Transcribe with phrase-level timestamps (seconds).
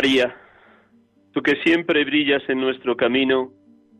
[0.00, 0.34] María,
[1.34, 3.50] tú que siempre brillas en nuestro camino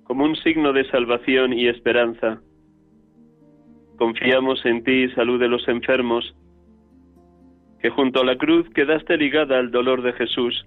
[0.05, 2.41] como un signo de salvación y esperanza,
[3.99, 6.25] confiamos en ti, salud de los enfermos,
[7.81, 10.65] que junto a la cruz quedaste ligada al dolor de Jesús,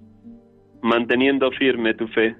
[0.84, 2.36] manteniendo firme tu fe.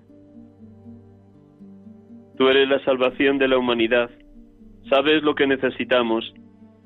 [2.38, 4.11] Tú eres la salvación de la humanidad,
[4.88, 6.31] sabes lo que necesitamos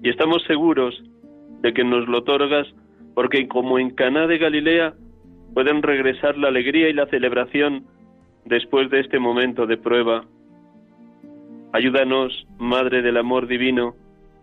[0.02, 1.04] y estamos seguros
[1.64, 2.66] de que nos lo otorgas
[3.14, 4.94] porque como en Caná de Galilea
[5.54, 7.86] pueden regresar la alegría y la celebración
[8.46, 10.26] después de este momento de prueba.
[11.74, 13.96] Ayúdanos, Madre del Amor Divino,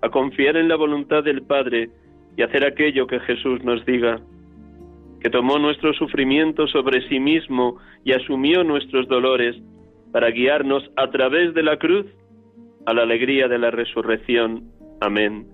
[0.02, 1.90] a confiar en la voluntad del Padre
[2.36, 4.20] y hacer aquello que Jesús nos diga,
[5.20, 9.56] que tomó nuestro sufrimiento sobre sí mismo y asumió nuestros dolores
[10.12, 12.06] para guiarnos a través de la cruz
[12.86, 14.64] a la alegría de la resurrección.
[15.00, 15.46] Amén.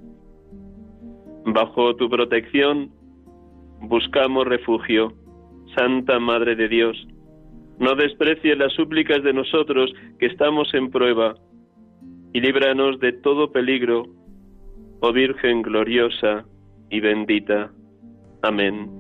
[1.45, 2.91] Bajo tu protección
[3.81, 5.13] buscamos refugio.
[5.75, 6.97] Santa Madre de Dios,
[7.79, 11.35] no desprecies las súplicas de nosotros que estamos en prueba,
[12.33, 14.05] y líbranos de todo peligro,
[15.01, 16.45] oh Virgen gloriosa
[16.91, 17.71] y bendita.
[18.43, 19.00] Amén.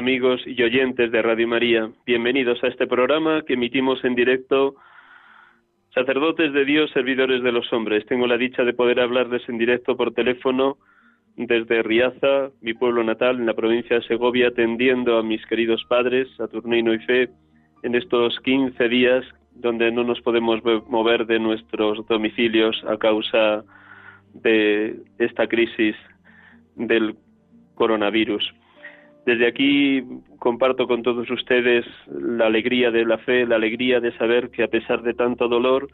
[0.00, 1.90] Amigos y oyentes de Radio María.
[2.06, 4.76] Bienvenidos a este programa que emitimos en directo.
[5.94, 8.06] Sacerdotes de Dios, servidores de los hombres.
[8.06, 10.78] Tengo la dicha de poder hablarles en directo por teléfono
[11.36, 16.28] desde Riaza, mi pueblo natal, en la provincia de Segovia, atendiendo a mis queridos padres,
[16.38, 17.28] Saturnino y Fe,
[17.82, 19.22] en estos 15 días
[19.52, 23.64] donde no nos podemos mover de nuestros domicilios a causa
[24.32, 25.94] de esta crisis
[26.74, 27.16] del
[27.74, 28.50] coronavirus.
[29.30, 30.02] Desde aquí
[30.40, 34.66] comparto con todos ustedes la alegría de la fe, la alegría de saber que a
[34.66, 35.86] pesar de tanto dolor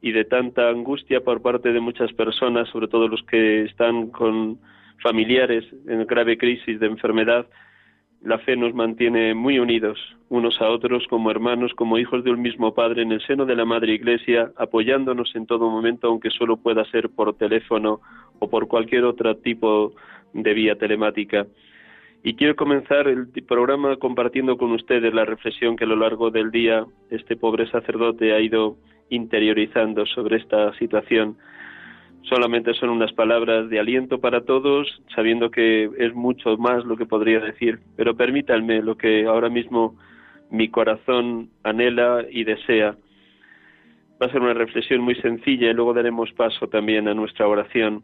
[0.00, 4.58] y de tanta angustia por parte de muchas personas, sobre todo los que están con
[5.02, 7.46] familiares en grave crisis de enfermedad,
[8.22, 9.98] la fe nos mantiene muy unidos
[10.30, 13.54] unos a otros como hermanos, como hijos de un mismo Padre en el seno de
[13.54, 18.00] la Madre Iglesia, apoyándonos en todo momento, aunque solo pueda ser por teléfono
[18.38, 19.92] o por cualquier otro tipo
[20.32, 21.46] de vía telemática.
[22.22, 26.50] Y quiero comenzar el programa compartiendo con ustedes la reflexión que a lo largo del
[26.50, 28.76] día este pobre sacerdote ha ido
[29.08, 31.36] interiorizando sobre esta situación.
[32.22, 37.06] Solamente son unas palabras de aliento para todos, sabiendo que es mucho más lo que
[37.06, 39.96] podría decir, pero permítanme lo que ahora mismo
[40.50, 42.96] mi corazón anhela y desea.
[44.20, 48.02] Va a ser una reflexión muy sencilla y luego daremos paso también a nuestra oración.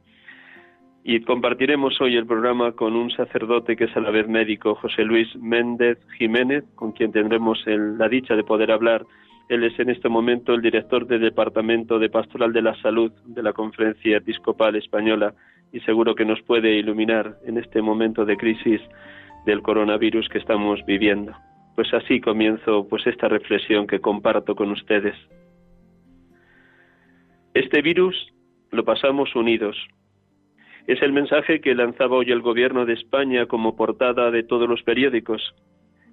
[1.07, 5.05] Y compartiremos hoy el programa con un sacerdote que es a la vez médico, José
[5.05, 9.05] Luis Méndez Jiménez, con quien tendremos el- la dicha de poder hablar.
[9.51, 13.43] Él es en este momento el director del Departamento de Pastoral de la Salud de
[13.43, 15.35] la Conferencia Episcopal Española
[15.75, 18.81] y seguro que nos puede iluminar en este momento de crisis
[19.45, 21.33] del coronavirus que estamos viviendo.
[21.75, 25.17] Pues así comienzo pues esta reflexión que comparto con ustedes.
[27.53, 28.33] Este virus
[28.71, 29.77] lo pasamos unidos.
[30.87, 34.83] Es el mensaje que lanzaba hoy el gobierno de España como portada de todos los
[34.83, 35.55] periódicos.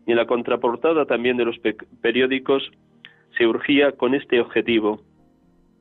[0.08, 1.58] Y en la contraportada también de los
[2.02, 2.72] periódicos
[3.38, 5.02] se urgía con este objetivo.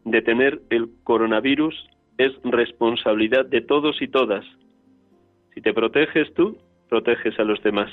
[0.04, 1.75] Detener el coronavirus
[2.19, 4.44] es responsabilidad de todos y todas.
[5.54, 6.58] Si te proteges tú,
[6.88, 7.90] proteges a los demás.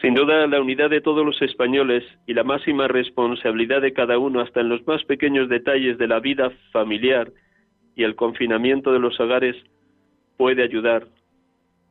[0.00, 4.40] Sin duda, la unidad de todos los españoles y la máxima responsabilidad de cada uno,
[4.40, 7.30] hasta en los más pequeños detalles de la vida familiar
[8.04, 9.56] el confinamiento de los hogares,
[10.36, 11.06] puede ayudar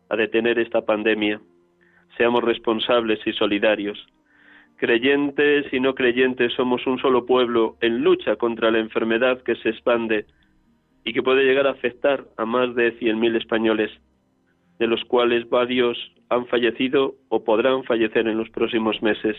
[0.10, 1.40] a detener esta pandemia.
[2.18, 4.08] Seamos responsables y solidarios.
[4.78, 9.70] Creyentes y no creyentes somos un solo pueblo en lucha contra la enfermedad que se
[9.70, 10.26] expande
[11.04, 13.92] y que puede llegar a afectar a más de 100.000 españoles,
[14.80, 15.98] de los cuales varios
[16.30, 19.36] han fallecido o podrán fallecer en los próximos meses.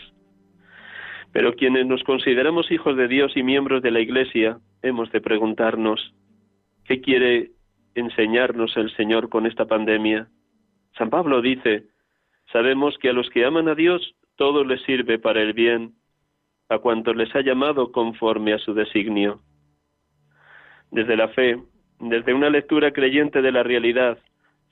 [1.31, 6.13] Pero quienes nos consideramos hijos de Dios y miembros de la Iglesia, hemos de preguntarnos,
[6.91, 7.51] ¿qué quiere
[7.95, 10.27] enseñarnos el Señor con esta pandemia?
[10.97, 11.85] San Pablo dice,
[12.51, 15.93] sabemos que a los que aman a Dios todo les sirve para el bien,
[16.67, 19.39] a cuantos les ha llamado conforme a su designio.
[20.91, 21.63] Desde la fe,
[22.01, 24.17] desde una lectura creyente de la realidad,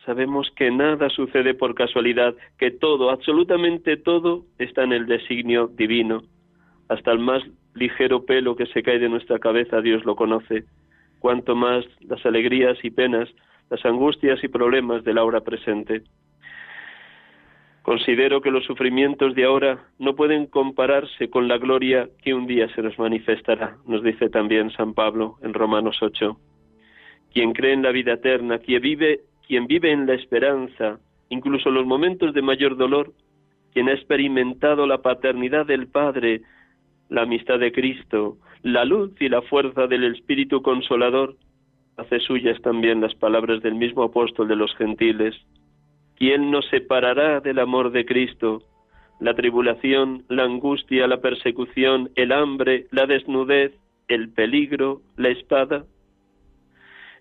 [0.06, 6.22] Sabemos que nada sucede por casualidad, que todo, absolutamente todo, está en el designio divino.
[6.88, 7.44] Hasta el más
[7.76, 10.64] ligero pelo que se cae de nuestra cabeza Dios lo conoce.
[11.20, 13.30] Cuanto más las alegrías y penas,
[13.70, 16.04] las angustias y problemas de la hora presente.
[17.82, 22.68] Considero que los sufrimientos de ahora no pueden compararse con la gloria que un día
[22.76, 26.38] se nos manifestará, nos dice también San Pablo en Romanos 8.
[27.34, 31.00] Quien cree en la vida eterna, quien vive quien vive en la esperanza,
[31.30, 33.14] incluso en los momentos de mayor dolor,
[33.74, 36.42] quien ha experimentado la paternidad del Padre,
[37.10, 41.36] la amistad de Cristo, la luz y la fuerza del Espíritu Consolador,
[41.98, 45.36] hace suyas también las palabras del mismo apóstol de los gentiles.
[46.16, 48.62] ¿Quién nos separará del amor de Cristo?
[49.20, 53.74] La tribulación, la angustia, la persecución, el hambre, la desnudez,
[54.08, 55.86] el peligro, la espada.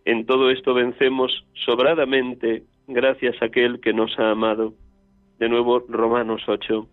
[0.04, 4.74] En todo esto vencemos sobradamente gracias a aquel que nos ha amado.
[5.38, 6.88] De nuevo, Romanos 8.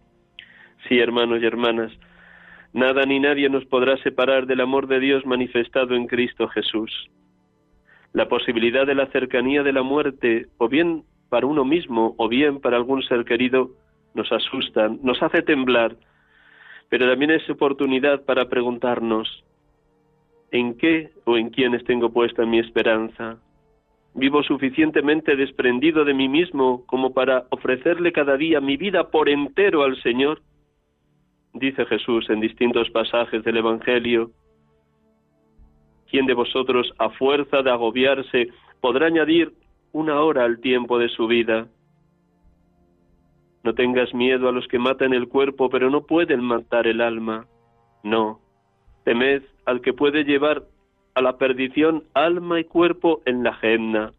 [0.88, 1.92] Sí, hermanos y hermanas,
[2.76, 6.92] nada ni nadie nos podrá separar del amor de Dios manifestado en Cristo Jesús.
[8.12, 12.60] La posibilidad de la cercanía de la muerte, o bien para uno mismo, o bien
[12.60, 13.72] para algún ser querido,
[14.14, 15.96] nos asusta, nos hace temblar,
[16.90, 19.46] pero también es oportunidad para preguntarnos,
[20.52, 23.38] ¿En qué o en quiénes tengo puesta mi esperanza?
[24.14, 29.84] ¿Vivo suficientemente desprendido de mí mismo como para ofrecerle cada día mi vida por entero
[29.84, 30.42] al Señor?
[31.56, 34.32] Dice Jesús en distintos pasajes del Evangelio.
[36.12, 38.50] ¿Quién de vosotros, a fuerza de agobiarse,
[38.82, 39.54] podrá añadir
[39.94, 41.70] una hora al tiempo de su vida?
[43.64, 47.48] No tengas miedo a los que matan el cuerpo, pero no pueden matar el alma.
[48.04, 48.42] No,
[49.06, 50.64] temed al que puede llevar
[51.14, 54.12] a la perdición alma y cuerpo en la genna.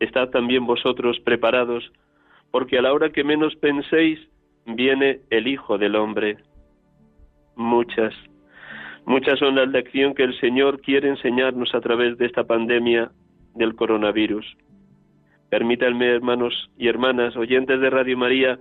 [0.00, 1.90] Estad también vosotros preparados,
[2.50, 4.20] porque a la hora que menos penséis,
[4.74, 6.38] viene el Hijo del Hombre.
[7.56, 8.14] Muchas,
[9.06, 13.10] muchas son las lecciones que el Señor quiere enseñarnos a través de esta pandemia
[13.54, 14.46] del coronavirus.
[15.50, 18.58] Permítanme, hermanos y hermanas, oyentes de Radio María,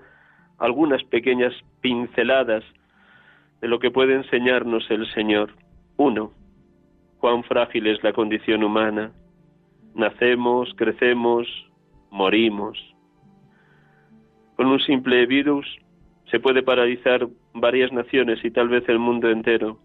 [0.57, 2.63] algunas pequeñas pinceladas
[3.61, 5.53] de lo que puede enseñarnos el Señor.
[5.97, 6.31] Uno,
[7.19, 9.11] cuán frágil es la condición humana.
[9.93, 11.47] Nacemos, crecemos,
[12.09, 12.77] morimos.
[14.55, 15.67] Con un simple virus
[16.29, 19.79] se puede paralizar varias naciones y tal vez el mundo entero.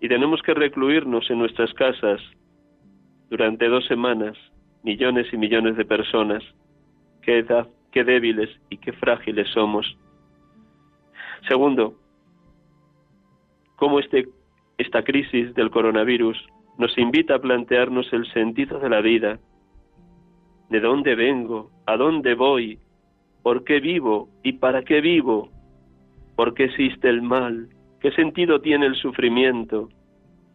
[0.00, 2.20] Y tenemos que recluirnos en nuestras casas
[3.28, 4.36] durante dos semanas,
[4.84, 6.42] millones y millones de personas.
[7.22, 7.44] Qué,
[7.90, 9.98] qué débiles y qué frágiles somos.
[11.48, 11.94] Segundo,
[13.76, 14.28] cómo este,
[14.78, 16.38] esta crisis del coronavirus
[16.78, 19.40] nos invita a plantearnos el sentido de la vida,
[20.70, 22.78] de dónde vengo, a dónde voy,
[23.42, 25.50] por qué vivo y para qué vivo,
[26.36, 27.68] por qué existe el mal,
[28.00, 29.88] qué sentido tiene el sufrimiento,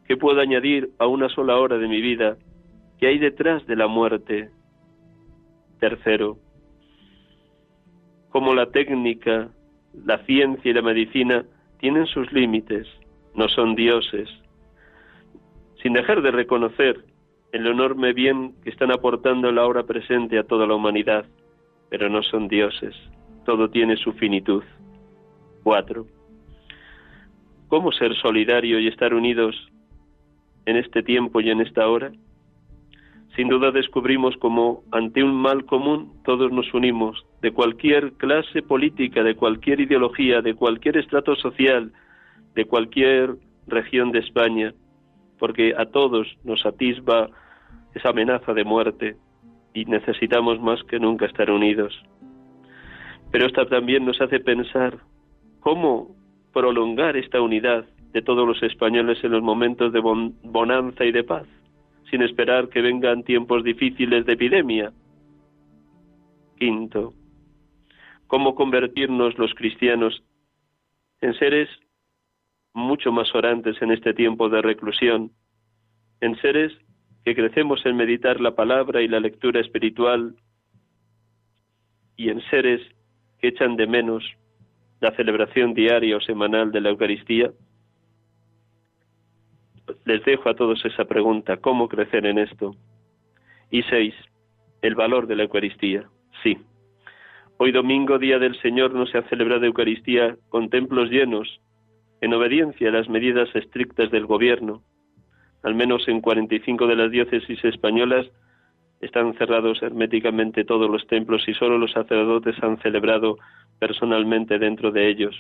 [0.08, 2.38] qué puedo añadir a una sola hora de mi vida,
[3.00, 4.50] qué hay detrás de la muerte.
[5.80, 6.38] Tercero,
[8.30, 9.50] cómo la técnica,
[10.06, 11.46] la ciencia y la medicina
[11.80, 12.88] tienen sus límites
[13.36, 14.30] no son dioses,
[15.82, 17.04] sin dejar de reconocer
[17.52, 21.26] el enorme bien que están aportando la hora presente a toda la humanidad,
[21.94, 22.96] pero no son dioses,
[23.46, 24.64] todo tiene su finitud.
[25.62, 26.08] Cuatro.
[27.68, 29.56] ¿Cómo ser solidario y estar unidos
[30.66, 32.12] en este tiempo y en esta hora?
[33.36, 39.22] Sin duda descubrimos cómo ante un mal común todos nos unimos, de cualquier clase política,
[39.22, 41.94] de cualquier ideología, de cualquier estrato social,
[42.56, 43.36] de cualquier
[43.68, 44.74] región de España,
[45.38, 47.30] porque a todos nos atisba
[47.94, 49.16] esa amenaza de muerte
[49.74, 51.94] y necesitamos más que nunca estar unidos.
[53.32, 55.00] Pero esta también nos hace pensar
[55.60, 56.16] cómo
[56.54, 61.48] prolongar esta unidad de todos los españoles en los momentos de bonanza y de paz,
[62.12, 64.94] sin esperar que vengan tiempos difíciles de epidemia.
[66.58, 67.14] Quinto,
[68.28, 70.24] cómo convertirnos los cristianos
[71.22, 71.70] en seres
[72.74, 75.32] mucho más orantes en este tiempo de reclusión,
[76.22, 76.72] en seres
[77.24, 80.36] que crecemos en meditar la palabra y la lectura espiritual
[82.16, 82.82] y en seres
[83.40, 84.24] que echan de menos
[85.00, 87.52] la celebración diaria o semanal de la Eucaristía?
[90.06, 92.76] Les dejo a todos esa pregunta, ¿cómo crecer en esto?
[93.70, 94.14] Y seis,
[94.82, 96.08] el valor de la Eucaristía.
[96.42, 96.58] Sí,
[97.58, 101.60] hoy domingo, Día del Señor, no se ha celebrado Eucaristía con templos llenos,
[102.22, 104.82] en obediencia a las medidas estrictas del Gobierno.
[105.64, 108.28] Al menos en 45 de las diócesis españolas
[109.02, 113.38] están cerrados herméticamente todos los templos y solo los sacerdotes han celebrado
[113.80, 115.36] personalmente dentro de ellos.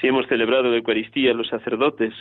[0.00, 2.14] Si hemos celebrado la Eucaristía los sacerdotes,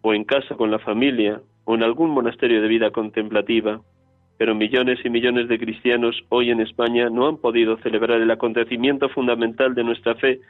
[0.00, 3.80] o en casa con la familia, o en algún monasterio de vida contemplativa,
[4.38, 9.08] pero millones y millones de cristianos hoy en España no han podido celebrar el acontecimiento
[9.10, 10.40] fundamental de nuestra fe,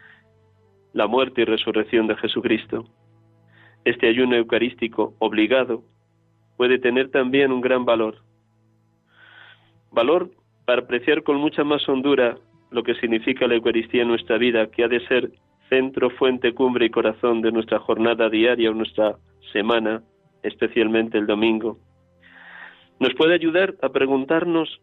[0.93, 2.87] la muerte y resurrección de Jesucristo.
[3.85, 5.83] Este ayuno eucarístico obligado
[6.57, 8.19] puede tener también un gran valor.
[9.91, 10.31] Valor
[10.65, 12.39] para apreciar con mucha más hondura
[12.71, 15.31] lo que significa la Eucaristía en nuestra vida, que ha de ser
[15.69, 19.17] centro, fuente, cumbre y corazón de nuestra jornada diaria o nuestra
[19.53, 20.03] semana,
[20.43, 21.79] especialmente el domingo.
[23.01, 24.81] Nos puede ayudar a preguntarnos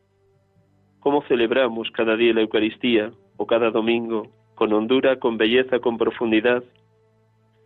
[0.99, 6.63] cómo celebramos cada día la Eucaristía o cada domingo, con hondura, con belleza, con profundidad.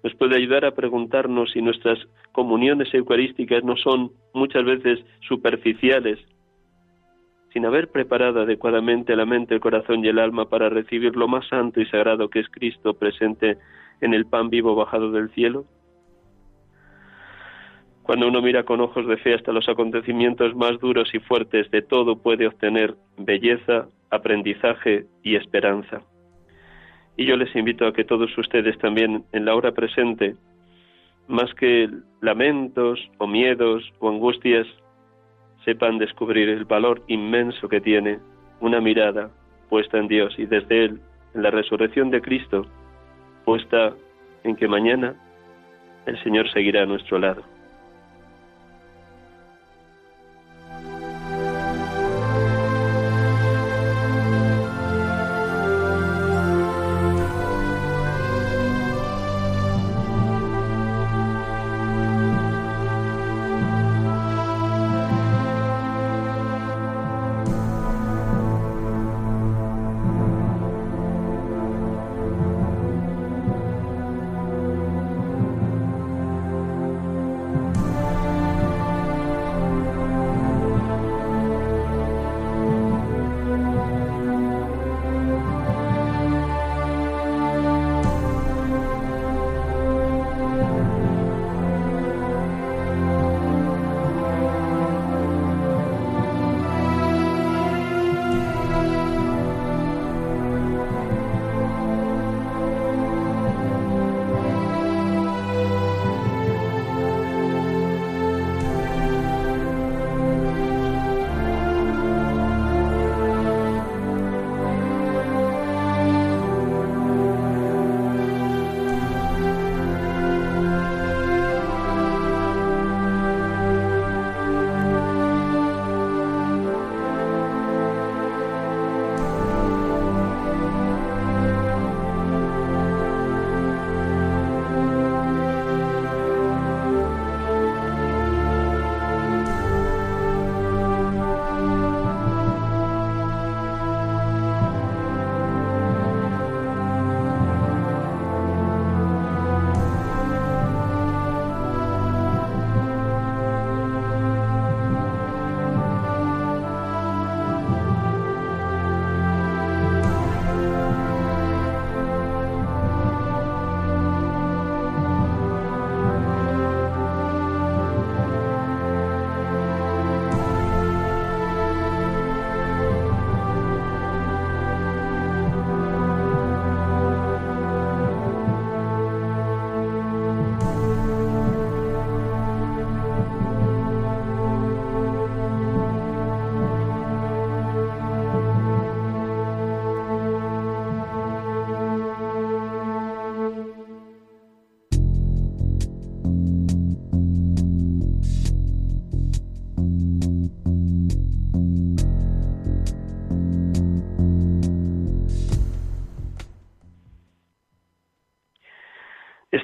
[0.03, 1.97] Nos puede ayudar a preguntarnos si nuestras
[2.33, 6.19] comuniones eucarísticas no son muchas veces superficiales,
[7.53, 11.47] sin haber preparado adecuadamente la mente, el corazón y el alma para recibir lo más
[11.47, 13.57] santo y sagrado que es Cristo presente
[14.01, 15.65] en el pan vivo bajado del cielo?
[18.01, 21.81] Cuando uno mira con ojos de fe hasta los acontecimientos más duros y fuertes de
[21.81, 26.01] todo puede obtener belleza, aprendizaje y esperanza.
[27.15, 30.35] Y yo les invito a que todos ustedes también en la hora presente,
[31.27, 31.89] más que
[32.21, 34.67] lamentos o miedos o angustias,
[35.63, 38.19] sepan descubrir el valor inmenso que tiene
[38.59, 39.29] una mirada
[39.69, 41.01] puesta en Dios y desde Él,
[41.33, 42.65] en la resurrección de Cristo,
[43.45, 43.93] puesta
[44.43, 45.15] en que mañana
[46.05, 47.52] el Señor seguirá a nuestro lado.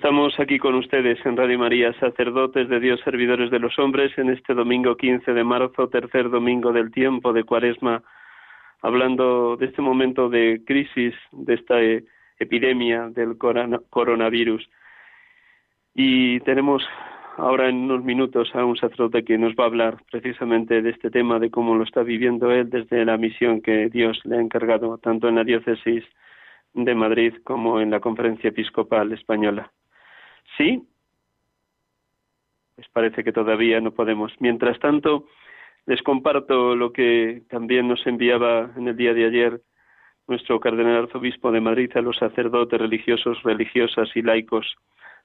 [0.10, 4.32] Estamos aquí con ustedes en Radio María, sacerdotes de Dios, servidores de los hombres, en
[4.32, 8.02] este domingo 15 de marzo, tercer domingo del tiempo de Cuaresma,
[8.82, 12.06] hablando de este momento de crisis, de esta eh,
[12.40, 14.68] epidemia del coronavirus.
[15.94, 16.84] Y tenemos
[17.38, 21.12] ahora en unos minutos a un sacerdote que nos va a hablar precisamente de este
[21.12, 24.98] tema, de cómo lo está viviendo él desde la misión que Dios le ha encargado,
[24.98, 26.04] tanto en la diócesis
[26.74, 29.72] de Madrid como en la Conferencia Episcopal Española.
[30.58, 30.84] ¿Sí?
[32.76, 34.32] Pues parece que todavía no podemos.
[34.40, 35.26] Mientras tanto,
[35.86, 39.62] les comparto lo que también nos enviaba en el día de ayer
[40.28, 44.76] nuestro cardenal arzobispo de Madrid a los sacerdotes religiosos, religiosas y laicos,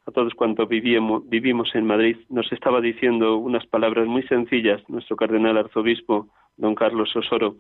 [0.07, 2.17] a todos cuantos vivimos, vivimos en Madrid.
[2.29, 7.57] Nos estaba diciendo unas palabras muy sencillas nuestro cardenal arzobispo, don Carlos Osoro,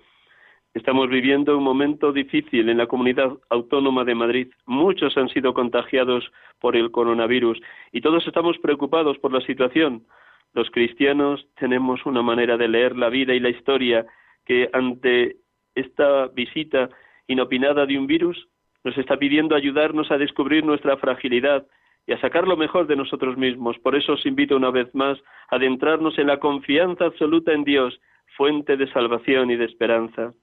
[0.74, 4.48] Estamos viviendo un momento difícil en la comunidad autónoma de Madrid.
[4.66, 7.60] Muchos han sido contagiados por el coronavirus
[7.92, 10.04] y todos estamos preocupados por la situación.
[10.52, 14.04] Los cristianos tenemos una manera de leer la vida y la historia
[14.44, 15.36] que ante
[15.76, 16.90] esta visita
[17.28, 18.48] inopinada de un virus
[18.82, 21.64] nos está pidiendo ayudarnos a descubrir nuestra fragilidad
[22.04, 23.78] y a sacar lo mejor de nosotros mismos.
[23.78, 25.18] Por eso os invito una vez más
[25.50, 28.00] a adentrarnos en la confianza absoluta en Dios,
[28.36, 30.34] fuente de salvación y de esperanza.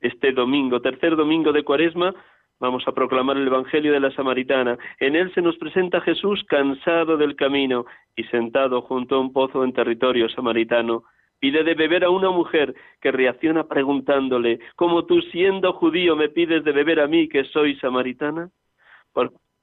[0.00, 2.14] Este domingo, tercer domingo de Cuaresma,
[2.60, 4.78] vamos a proclamar el Evangelio de la Samaritana.
[5.00, 9.64] En él se nos presenta Jesús cansado del camino y sentado junto a un pozo
[9.64, 11.04] en territorio samaritano.
[11.38, 16.64] Pide de beber a una mujer que reacciona preguntándole, ¿cómo tú siendo judío me pides
[16.64, 18.50] de beber a mí que soy samaritana?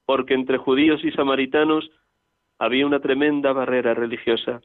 [0.06, 1.90] porque entre judíos y samaritanos
[2.60, 4.62] había una tremenda barrera religiosa.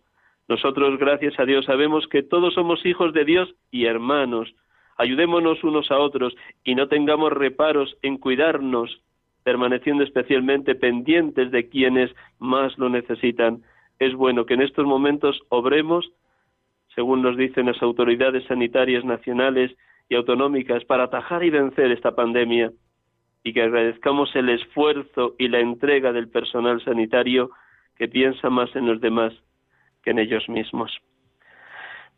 [0.48, 4.52] Nosotros, gracias a Dios, sabemos que todos somos hijos de Dios y hermanos,
[4.98, 6.34] Ayudémonos unos a otros
[6.64, 9.00] y no tengamos reparos en cuidarnos,
[9.44, 13.62] permaneciendo especialmente pendientes de quienes más lo necesitan.
[14.00, 16.10] Es bueno que en estos momentos obremos,
[16.96, 19.70] según nos dicen las autoridades sanitarias nacionales
[20.08, 22.72] y autonómicas, para atajar y vencer esta pandemia
[23.44, 27.50] y que agradezcamos el esfuerzo y la entrega del personal sanitario
[27.96, 29.32] que piensa más en los demás
[30.02, 30.90] que en ellos mismos.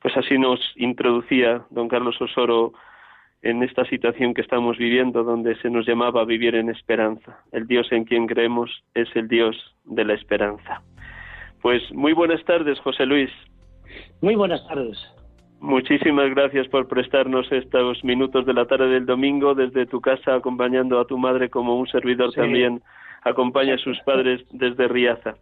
[0.01, 2.73] Pues así nos introducía don Carlos Osoro
[3.43, 7.39] en esta situación que estamos viviendo, donde se nos llamaba a vivir en esperanza.
[7.53, 10.83] El Dios en quien creemos es el Dios de la esperanza.
[11.63, 13.31] Pues muy buenas tardes, José Luis.
[14.21, 14.99] Muy buenas tardes.
[15.61, 20.99] Muchísimas gracias por prestarnos estos minutos de la tarde del domingo desde tu casa, acompañando
[20.99, 22.83] a tu madre como un servidor también
[23.23, 25.35] acompaña a sus padres desde Riaza.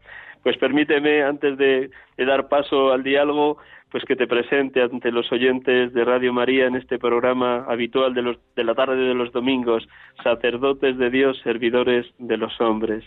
[0.43, 3.59] Pues permíteme, antes de dar paso al diálogo,
[3.91, 8.23] pues que te presente ante los oyentes de Radio María en este programa habitual de,
[8.23, 9.89] los, de la tarde de los domingos,
[10.23, 13.05] sacerdotes de Dios, servidores de los hombres.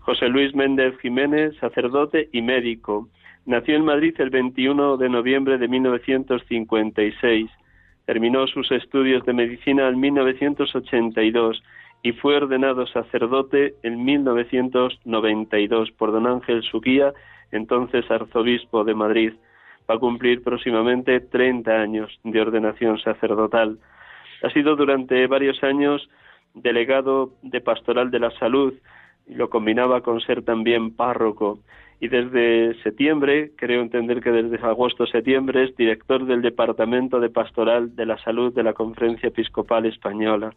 [0.00, 3.08] José Luis Méndez Jiménez, sacerdote y médico.
[3.46, 7.50] Nació en Madrid el 21 de noviembre de 1956.
[8.04, 11.62] Terminó sus estudios de medicina en 1982
[12.02, 17.14] y fue ordenado sacerdote en 1992 por don Ángel Suquía,
[17.50, 19.32] entonces arzobispo de Madrid
[19.88, 23.78] va a cumplir próximamente 30 años de ordenación sacerdotal.
[24.42, 26.08] Ha sido durante varios años
[26.54, 28.74] delegado de Pastoral de la Salud
[29.26, 31.58] y lo combinaba con ser también párroco.
[32.00, 38.06] Y desde septiembre, creo entender que desde agosto-septiembre, es director del Departamento de Pastoral de
[38.06, 40.52] la Salud de la Conferencia Episcopal Española.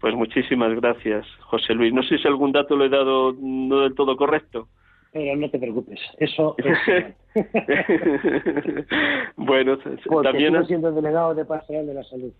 [0.00, 1.92] Pues muchísimas gracias, José Luis.
[1.92, 4.68] No sé si algún dato lo he dado no del todo correcto.
[5.12, 6.56] Pero no te preocupes, eso
[9.36, 9.78] bueno,
[10.22, 10.54] también...
[10.54, 12.32] Sigue siendo delegado de Pastoral de la Salud.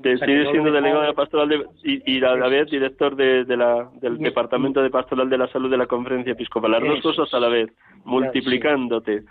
[0.00, 4.80] sigue siendo delegado de Pastoral de, y, a la vez director de, la, del Departamento
[4.80, 6.70] de Pastoral de la Salud de la Conferencia Episcopal.
[6.70, 7.68] Las dos cosas a la vez,
[8.04, 9.24] multiplicándote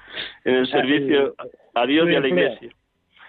[0.44, 1.36] en el servicio
[1.74, 2.70] a Dios y a la Iglesia.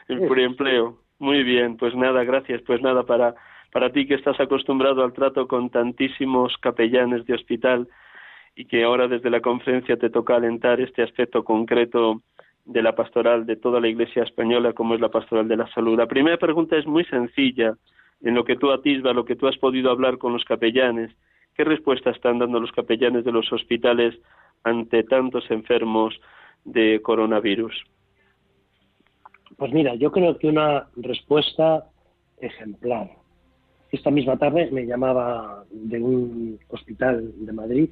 [0.08, 0.98] El preempleo.
[1.18, 2.60] Muy bien, pues nada, gracias.
[2.62, 3.36] Pues nada, para,
[3.72, 7.86] para ti que estás acostumbrado al trato con tantísimos capellanes de hospital,
[8.56, 12.22] y que ahora desde la conferencia te toca alentar este aspecto concreto
[12.64, 15.98] de la pastoral de toda la Iglesia española, como es la pastoral de la salud.
[15.98, 17.76] La primera pregunta es muy sencilla,
[18.22, 21.10] en lo que tú atisbas, lo que tú has podido hablar con los capellanes.
[21.54, 24.14] ¿Qué respuesta están dando los capellanes de los hospitales
[24.62, 26.18] ante tantos enfermos
[26.64, 27.74] de coronavirus?
[29.56, 31.84] Pues mira, yo creo que una respuesta
[32.40, 33.10] ejemplar.
[33.92, 37.90] Esta misma tarde me llamaba de un hospital de Madrid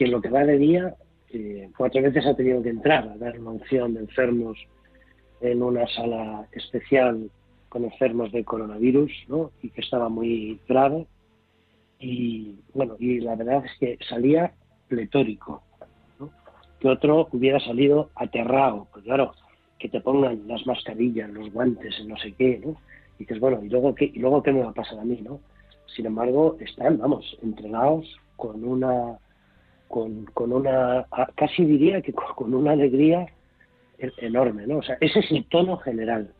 [0.00, 0.94] que en lo que va de día
[1.28, 4.56] eh, cuatro veces ha tenido que entrar a dar una unción de enfermos
[5.42, 7.30] en una sala especial
[7.68, 9.50] con enfermos de coronavirus, ¿no?
[9.60, 11.06] Y que estaba muy grave.
[11.98, 14.54] Y bueno, y la verdad es que salía
[14.88, 15.62] pletórico,
[16.78, 19.34] que otro hubiera salido aterrado, pues claro,
[19.78, 22.70] que te pongan las mascarillas, los guantes, no sé qué, ¿no?
[23.18, 25.20] Y dices, bueno, ¿y luego qué, y luego qué me va a pasar a mí,
[25.22, 25.40] no?
[25.94, 29.18] Sin embargo, están, vamos, entregados con una,
[29.90, 33.26] con, con una, casi diría que con una alegría
[34.18, 34.78] enorme, ¿no?
[34.78, 36.32] O sea, ese es el tono general.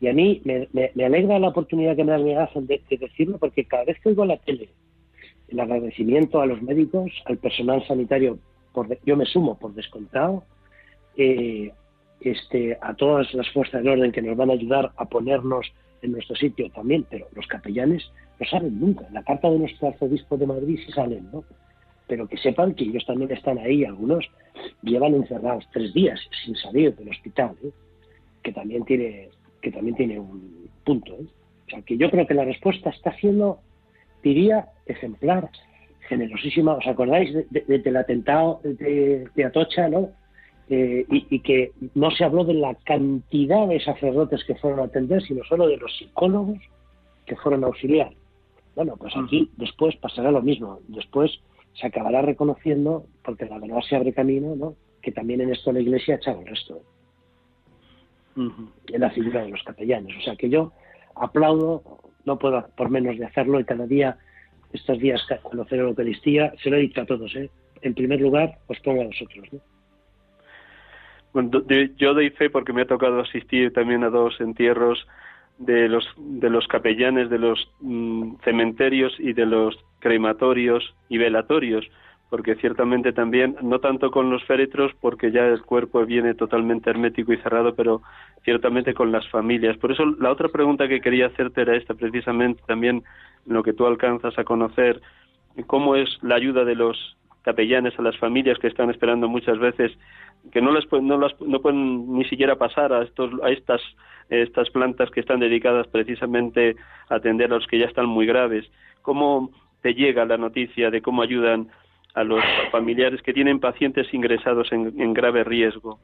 [0.00, 0.68] Y a mí me,
[1.04, 4.24] alegra la oportunidad que me da Miguel de, de, decirlo, porque cada vez que oigo
[4.24, 4.70] la tele
[5.48, 8.38] el agradecimiento a los médicos, al personal sanitario,
[8.72, 10.44] por yo me sumo por descontado,
[11.16, 11.72] eh,
[12.20, 15.66] este, a todas las fuerzas de orden que nos van a ayudar a ponernos
[16.02, 19.06] en nuestro sitio también, pero los capellanes no salen nunca.
[19.12, 21.44] La carta de nuestro arzobispo de Madrid sí salen, ¿no?
[22.10, 24.28] Pero que sepan que ellos también están ahí, algunos
[24.82, 27.70] llevan encerrados tres días sin salir del hospital, ¿eh?
[28.42, 29.28] que también tiene
[29.62, 31.12] que también tiene un punto.
[31.12, 31.26] ¿eh?
[31.66, 33.60] O sea, que yo creo que la respuesta está siendo,
[34.24, 35.50] diría, ejemplar,
[36.08, 36.74] generosísima.
[36.74, 40.10] ¿Os acordáis del atentado de, Atocha, no?
[40.68, 45.22] Eh, y, que no se habló de la cantidad de sacerdotes que fueron a atender,
[45.22, 46.58] sino solo de los psicólogos
[47.24, 48.10] que fueron a auxiliar.
[48.74, 50.80] Bueno, pues aquí después pasará lo mismo.
[50.88, 51.40] Después
[51.74, 54.74] se acabará reconociendo, porque la verdad se abre camino, ¿no?
[55.02, 56.82] que también en esto la Iglesia ha echado el resto
[58.36, 60.16] en la figura de los capellanes.
[60.16, 60.72] O sea que yo
[61.14, 61.82] aplaudo,
[62.24, 64.18] no puedo por menos de hacerlo y cada día,
[64.72, 67.50] estos días conocer la Eucaristía, se lo he dicho a todos, ¿eh?
[67.82, 69.48] en primer lugar os pongo a vosotros.
[71.32, 71.62] Bueno,
[71.96, 75.06] yo doy fe porque me ha tocado asistir también a dos entierros
[75.60, 81.86] de los de los capellanes de los mm, cementerios y de los crematorios y velatorios
[82.30, 87.32] porque ciertamente también, no tanto con los féretros, porque ya el cuerpo viene totalmente hermético
[87.32, 88.02] y cerrado, pero
[88.44, 89.76] ciertamente con las familias.
[89.78, 93.02] Por eso la otra pregunta que quería hacerte era esta, precisamente también
[93.46, 95.02] lo que tú alcanzas a conocer,
[95.66, 99.92] cómo es la ayuda de los capellanes a las familias que están esperando muchas veces
[100.52, 103.80] que no les no, las, no pueden ni siquiera pasar a estos a estas
[104.28, 106.76] estas plantas que están dedicadas precisamente
[107.08, 108.70] a atender a los que ya están muy graves
[109.02, 109.50] cómo
[109.82, 111.68] te llega la noticia de cómo ayudan
[112.14, 115.98] a los familiares que tienen pacientes ingresados en, grave riesgo?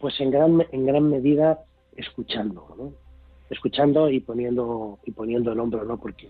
[0.00, 1.58] Pues en gran, en gran medida
[1.96, 2.92] escuchando, ¿no?
[3.50, 5.98] Escuchando y poniendo, y poniendo el hombro, ¿no?
[5.98, 6.28] Porque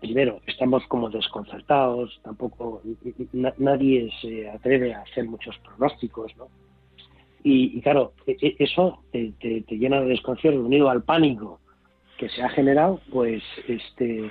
[0.00, 2.82] primero estamos como desconcertados, tampoco
[3.32, 6.48] nadie se atreve a hacer muchos pronósticos, ¿no?
[7.42, 9.32] Y, claro, e, e, eso te,
[9.68, 11.60] llena de desconcierto unido al pánico
[12.18, 14.30] que se ha generado, pues este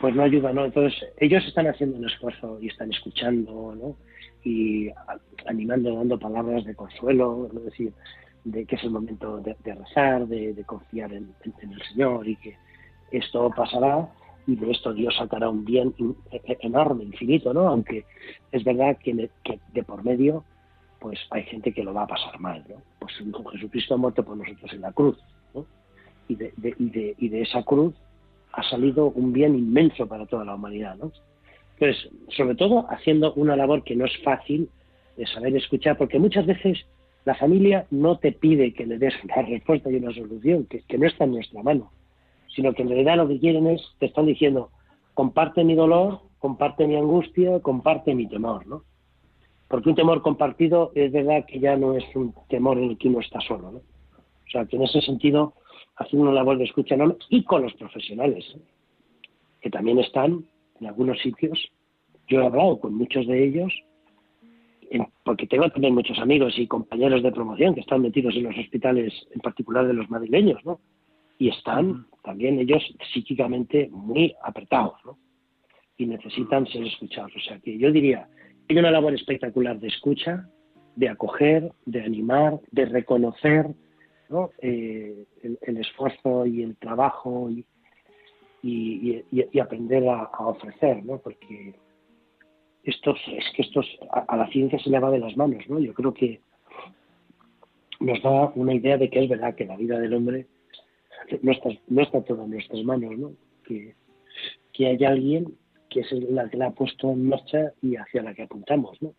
[0.00, 0.64] pues no ayuda, ¿no?
[0.64, 3.96] Entonces, ellos están haciendo un esfuerzo y están escuchando, ¿no?
[4.44, 4.90] Y
[5.46, 7.60] animando, dando palabras de consuelo, ¿no?
[7.60, 7.92] decir,
[8.44, 12.56] de que es el momento de, rezar, de, confiar en, el Señor y que
[13.10, 14.08] esto pasará
[14.48, 15.94] y de esto Dios sacará un bien
[16.32, 17.68] e, e, enorme, infinito, ¿no?
[17.68, 18.04] Aunque
[18.50, 19.28] es verdad que,
[19.74, 20.42] de por medio,
[20.98, 22.76] pues hay gente que lo va a pasar mal, ¿no?
[22.98, 23.12] Pues
[23.52, 25.18] Jesucristo ha muerto por nosotros en la cruz,
[25.54, 25.66] ¿no?
[26.28, 27.94] Y de, y de, y de esa cruz
[28.52, 31.12] ha salido un bien inmenso para toda la humanidad, ¿no?
[31.78, 34.70] Entonces, sobre todo haciendo una labor que no es fácil
[35.18, 36.86] de saber escuchar, porque muchas veces
[37.26, 41.06] la familia no te pide que le des una respuesta y una solución, que, no
[41.06, 41.92] está en nuestra mano,
[42.58, 44.70] sino que en realidad lo que quieren es, te están diciendo,
[45.14, 48.82] comparte mi dolor, comparte mi angustia, comparte mi temor, ¿no?
[49.68, 53.06] Porque un temor compartido es verdad que ya no es un temor en el que
[53.06, 53.78] uno está solo, ¿no?
[53.78, 55.54] O sea, que en ese sentido
[55.98, 58.44] haciendo una labor de escucha enorme y con los profesionales,
[59.60, 60.44] que también están
[60.80, 61.64] en algunos sitios.
[62.26, 63.72] Yo he hablado con muchos de ellos,
[65.22, 69.14] porque tengo también muchos amigos y compañeros de promoción que están metidos en los hospitales,
[69.32, 70.80] en particular de los madrileños, ¿no?
[71.38, 75.18] Y están también ellos psíquicamente muy apretados, ¿no?
[75.96, 77.32] Y necesitan ser escuchados.
[77.36, 78.28] O sea que yo diría,
[78.68, 80.48] hay una labor espectacular de escucha,
[80.96, 83.66] de acoger, de animar, de reconocer,
[84.60, 85.24] eh,
[85.62, 87.64] el, esfuerzo y el trabajo y,
[88.62, 91.18] y, aprender a, ofrecer, ¿no?
[91.18, 91.74] Porque
[92.82, 95.78] esto es que esto a, la ciencia se le va de las manos, ¿no?
[95.78, 96.40] Yo creo que
[98.00, 100.46] nos da una idea de que es verdad que la vida del hombre
[101.42, 103.32] no está, no está toda en nuestras manos, ¿no?
[103.64, 103.94] Que,
[104.72, 105.54] que hay alguien
[105.90, 109.14] que es la que la ha puesto en marcha y hacia la que apuntamos, ¿no?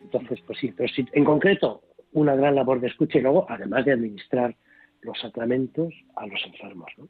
[0.00, 3.84] Entonces, pues sí, pero si en concreto una gran labor de escucha y luego, además
[3.84, 4.54] de administrar
[5.02, 6.90] los sacramentos a los enfermos.
[6.98, 7.08] ¿no?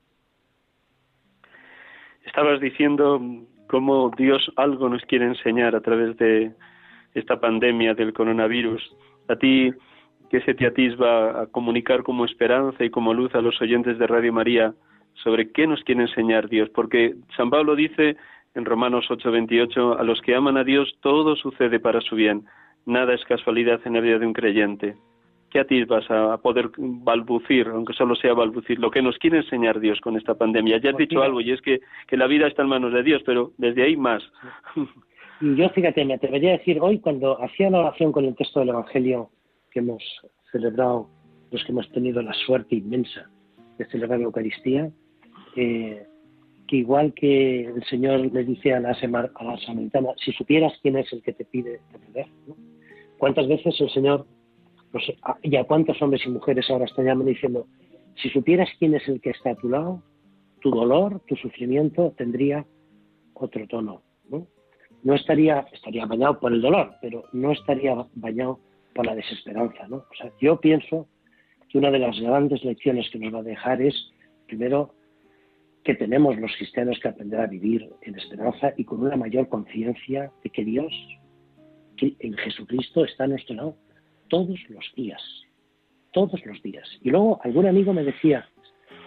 [2.24, 3.20] Estabas diciendo
[3.68, 6.52] cómo Dios algo nos quiere enseñar a través de
[7.14, 8.82] esta pandemia del coronavirus.
[9.28, 9.72] A ti,
[10.30, 14.06] que se te atisba a comunicar como esperanza y como luz a los oyentes de
[14.06, 14.72] Radio María
[15.14, 18.16] sobre qué nos quiere enseñar Dios, porque San Pablo dice
[18.54, 22.44] en Romanos 8:28, a los que aman a Dios todo sucede para su bien.
[22.86, 24.94] Nada es casualidad en la vida de un creyente.
[25.50, 30.00] ¿Qué atisbas a poder balbucir, aunque solo sea balbucir, lo que nos quiere enseñar Dios
[30.00, 30.78] con esta pandemia?
[30.78, 33.02] Ya has pues dicho algo, y es que, que la vida está en manos de
[33.02, 34.22] Dios, pero desde ahí más.
[35.40, 38.60] Y yo, fíjate, me atrevería a decir hoy, cuando hacía la oración con el texto
[38.60, 39.30] del Evangelio
[39.70, 40.02] que hemos
[40.52, 41.08] celebrado,
[41.50, 43.30] los que hemos tenido la suerte inmensa
[43.78, 44.90] de celebrar la Eucaristía,
[45.56, 46.06] eh,
[46.68, 50.96] que igual que el Señor le dice a la, a la samaritana, si supieras quién
[50.96, 52.26] es el que te pide de beber,
[53.18, 54.26] ¿cuántas veces el Señor,
[54.92, 57.66] no sé, y a cuántos hombres y mujeres ahora están llamando diciendo,
[58.16, 60.02] si supieras quién es el que está a tu lado,
[60.60, 62.64] tu dolor, tu sufrimiento tendría
[63.34, 64.46] otro tono, ¿no?
[65.02, 68.60] no estaría, estaría bañado por el dolor, pero no estaría bañado
[68.94, 69.96] por la desesperanza, ¿no?
[69.96, 71.08] O sea, yo pienso
[71.68, 73.94] que una de las grandes lecciones que nos va a dejar es,
[74.46, 74.94] primero,
[75.84, 80.30] que tenemos los cristianos que aprender a vivir en esperanza y con una mayor conciencia
[80.42, 80.92] de que Dios,
[81.96, 83.76] que en Jesucristo está a nuestro lado
[84.28, 85.22] todos los días,
[86.12, 86.86] todos los días.
[87.02, 88.48] Y luego algún amigo me decía,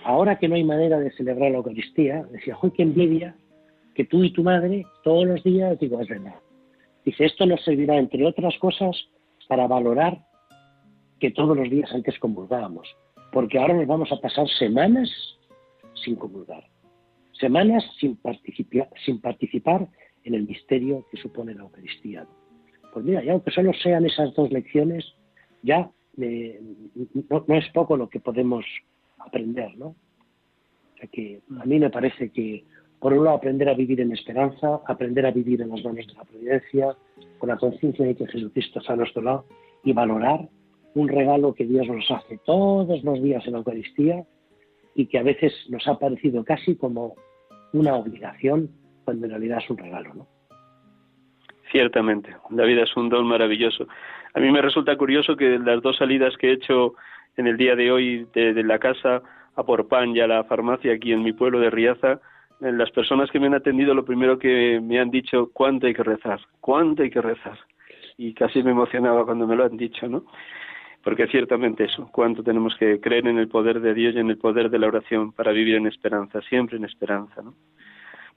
[0.04, 3.36] ahora que no hay manera de celebrar la Eucaristía, decía, ¡ay, qué envidia!
[3.94, 6.36] que tú y tu madre todos los días, digo, es verdad.
[7.06, 8.96] Dice, esto nos servirá, entre otras cosas,
[9.48, 10.26] para valorar
[11.20, 12.88] que todos los días antes comulgábamos,
[13.32, 15.10] porque ahora nos vamos a pasar semanas
[16.04, 16.64] sin comulgar,
[17.32, 19.88] semanas sin, participar, sin participar
[20.24, 22.26] en el misterio que supone la Eucaristía.
[22.94, 25.06] Pues mira, ya aunque solo sean esas dos lecciones,
[25.62, 28.66] ya no, no, es poco lo que podemos
[29.18, 29.88] aprender, ¿no?
[29.88, 32.66] O sea que a mí me parece que
[33.04, 36.14] por un lado, aprender a vivir en esperanza, aprender a vivir en las manos de
[36.14, 36.96] la providencia,
[37.38, 39.46] con la conciencia de que Jesucristo está a nuestro lado
[39.84, 40.48] y valorar
[40.96, 44.24] un regalo que Dios nos hace todos los días en la Eucaristía
[44.96, 47.16] y que a veces nos ha parecido casi como
[47.74, 48.70] una obligación
[49.04, 50.28] cuando en realidad es un regalo, ¿no?
[51.74, 53.86] Ciertamente, la vida es un don maravilloso.
[54.34, 56.94] A mí me resulta curioso que las dos salidas que he hecho
[57.36, 59.22] en el día de hoy de, de la casa
[59.56, 62.22] a por pan y a la farmacia aquí en mi pueblo de Riaza,
[62.72, 66.04] las personas que me han atendido lo primero que me han dicho cuánto hay que
[66.04, 67.60] rezar, cuánto hay que rezar.
[68.18, 70.26] Y casi me emocionaba cuando me lo han dicho, ¿no?
[71.04, 74.38] Porque ciertamente eso, cuánto tenemos que creer en el poder de Dios y en el
[74.38, 77.54] poder de la oración para vivir en esperanza, siempre en esperanza, ¿no?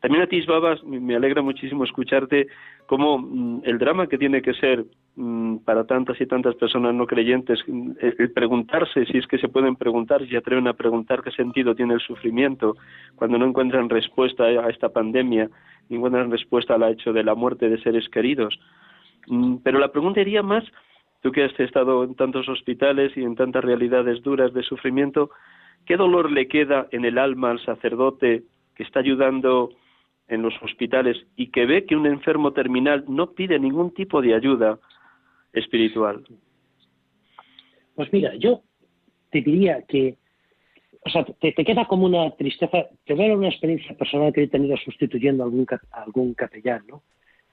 [0.01, 2.49] También a ti, Babas, me alegra muchísimo escucharte
[2.87, 4.85] cómo mm, el drama que tiene que ser
[5.17, 9.49] mm, para tantas y tantas personas no creyentes, mm, el, preguntarse si es que se
[9.49, 12.77] pueden preguntar, si se atreven a preguntar qué sentido tiene el sufrimiento,
[13.15, 15.49] cuando no encuentran respuesta a esta pandemia,
[15.89, 18.59] ni encuentran respuesta al hecho de la muerte de seres queridos.
[19.65, 20.65] Pero la pregunta iría más,
[21.21, 25.31] tú que has estado en tantos hospitales y en tantas realidades duras de sufrimiento,
[25.85, 28.45] ¿qué dolor le queda en el alma al sacerdote
[28.77, 29.71] que está ayudando
[30.29, 34.35] en los hospitales y que ve que un enfermo terminal no pide ningún tipo de
[34.35, 34.79] ayuda
[35.53, 36.25] espiritual?
[37.95, 38.63] Pues mira, yo
[39.31, 40.17] te diría que,
[41.05, 44.77] o sea, te, queda como una tristeza, te veo una experiencia personal que he tenido
[44.77, 47.03] sustituyendo a algún, algún capellán, ¿no?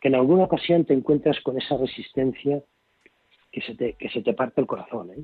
[0.01, 2.61] Que en alguna ocasión te encuentras con esa resistencia
[3.51, 5.23] que se te, que se te parte el corazón, ¿eh?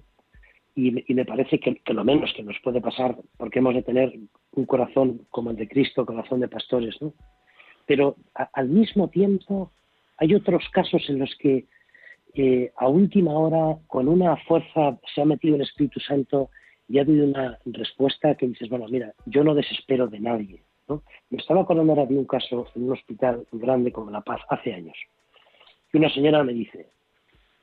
[0.76, 4.14] Y, me parece que, lo menos que nos puede pasar, porque hemos de tener
[4.54, 7.14] un corazón como el de Cristo, corazón de pastores, ¿no?
[7.89, 8.17] Pero
[8.54, 9.71] al mismo tiempo
[10.17, 11.65] hay otros casos en los que
[12.36, 16.52] eh, a última hora, con una fuerza, se ha metido el Espíritu Santo
[16.88, 20.62] y ha habido una respuesta que dices, bueno, mira, yo no desespero de nadie.
[20.88, 21.02] ¿no?
[21.32, 24.71] Me estaba acordando ahora de un caso en un hospital grande como La Paz hace
[24.71, 24.97] años.
[25.91, 26.89] Y una señora me dice,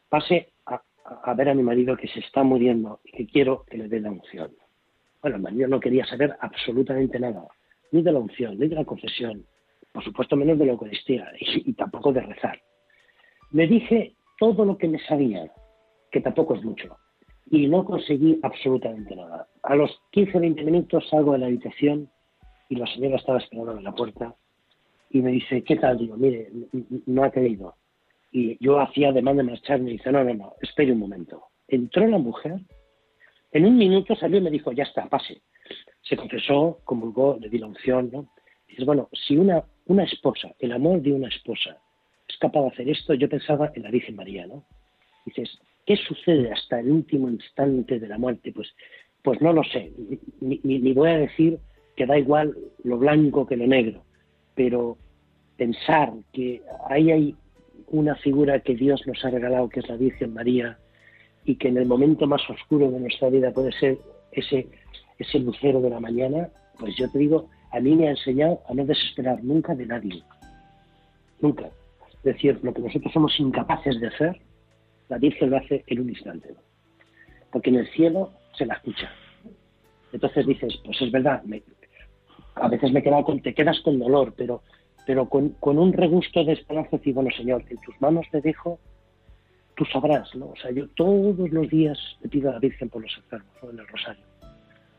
[0.08, 3.86] pase a, ver a mi marido que se está muriendo y que quiero que le
[3.86, 4.50] dé la unción.
[5.22, 7.46] Bueno, el marido no quería saber absolutamente nada,
[7.92, 9.46] ni de la unción, ni de la confesión,
[9.96, 12.61] por supuesto menos de la Eucaristía y, tampoco de rezar.
[13.50, 15.50] Me dije todo lo que me sabía,
[16.11, 16.98] que tampoco es mucho,
[17.50, 19.48] y no conseguí absolutamente nada.
[19.62, 22.11] A los 15 o 20 minutos salgo de la habitación
[22.68, 24.35] y la señora estaba esperando en la puerta
[25.09, 25.96] y me dice, ¿qué tal?
[25.96, 26.50] Digo, mire,
[27.06, 27.76] no ha querido.
[28.30, 31.44] Y yo hacía demanda de marcharme y dice, no, no, no, espere un momento.
[31.68, 32.61] Entró la mujer,
[33.50, 35.40] en un minuto salió y me dijo, ya está, pase.
[36.02, 38.28] Se confesó, comulgó, le di la unción, ¿no?
[38.68, 41.79] Dices, bueno, si una una esposa, el amor de una esposa,
[42.29, 44.64] es capaz de hacer esto, yo pensaba en la Virgen María, ¿no?
[45.25, 48.53] Dices, ¿qué sucede hasta el último instante de la muerte?
[48.53, 48.68] Pues,
[49.22, 49.92] pues no lo sé,
[50.40, 51.59] ni, voy a decir
[51.96, 54.05] que da igual lo blanco que lo negro,
[54.55, 54.99] pero
[55.57, 57.37] pensar que ahí hay
[57.88, 60.79] una figura que Dios nos ha regalado, que es la Virgen María,
[61.44, 63.99] y que en el momento más oscuro de nuestra vida puede ser
[64.33, 64.66] ese,
[65.18, 68.74] ese lucero de la mañana, pues yo te digo, a mí me ha enseñado a
[68.74, 70.22] no desesperar nunca de nadie,
[71.40, 71.66] nunca.
[72.08, 74.40] Es decir, lo que nosotros somos incapaces de hacer,
[75.08, 76.54] la Virgen lo hace en un instante.
[77.52, 79.10] Porque en el cielo se la escucha.
[80.12, 81.42] Entonces dices, pues es verdad,
[82.54, 84.62] a veces me quedo con, te quedas con dolor, pero,
[85.06, 88.78] pero con, un regusto de esperanza, decir, bueno, Señor, en tus manos te dejo,
[89.76, 90.46] tú sabrás, ¿no?
[90.46, 93.78] O sea, yo todos los días te pido a la Virgen por los enfermos, en
[93.78, 94.24] el rosario.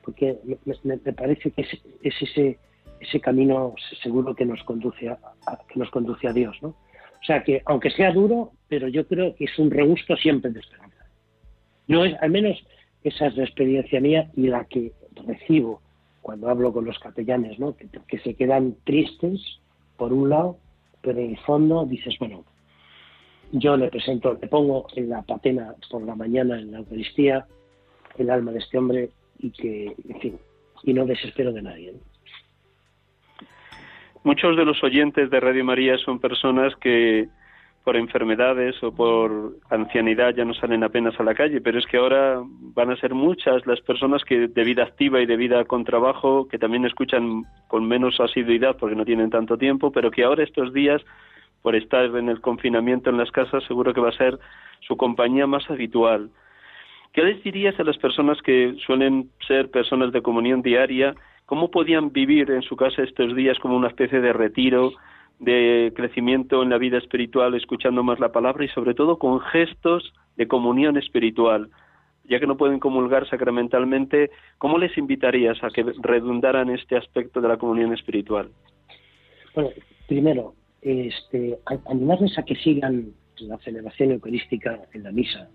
[0.04, 0.38] Porque
[0.84, 2.60] me, parece que es, ese,
[3.00, 5.18] ese camino seguro que nos conduce a,
[5.68, 6.70] que nos conduce a Dios, ¿no?
[6.70, 10.60] O sea que aunque sea duro, pero yo creo que es un regusto siempre de
[10.60, 11.06] esperanza.
[11.88, 12.64] No es, al menos
[13.04, 14.94] esa es la experiencia mía y la que
[15.26, 15.82] recibo
[16.22, 17.76] cuando hablo con los capellanes, ¿no?
[17.76, 19.42] que, se quedan tristes,
[19.96, 20.58] por un lado,
[21.02, 22.44] pero en el fondo dices, bueno,
[23.54, 27.48] yo le presento, le pongo en la patena por la mañana en la Eucaristía
[28.18, 30.40] el alma de este hombre y que, en fin,
[30.84, 31.94] y no desespero de nadie.
[34.28, 37.30] Muchos de los oyentes de Radio María son personas que
[37.86, 41.96] por enfermedades o por ancianidad ya no salen apenas a la calle, pero es que
[41.96, 45.86] ahora van a ser muchas las personas que de vida activa y de vida con
[45.86, 50.44] trabajo, que también escuchan con menos asiduidad porque no tienen tanto tiempo, pero que ahora
[50.44, 51.02] estos días,
[51.62, 54.38] por estar en el confinamiento en las casas, seguro que va a ser
[54.82, 56.32] su compañía más habitual.
[57.14, 61.16] ¿Qué les dirías a las personas que suelen ser personas de comunión diaria?
[61.48, 64.92] ¿Cómo podían vivir en su casa estos días como una especie de retiro?
[65.40, 70.14] de crecimiento en la vida espiritual, escuchando más la palabra y sobre todo con gestos
[70.36, 71.70] de comunión espiritual.
[72.24, 77.48] Ya que no pueden comulgar sacramentalmente, ¿cómo les invitarías a que redundaran este aspecto de
[77.48, 78.50] la comunión espiritual?
[79.56, 79.70] Bueno,
[80.08, 85.48] primero, este, animarles a que sigan la celebración eucarística en la misa,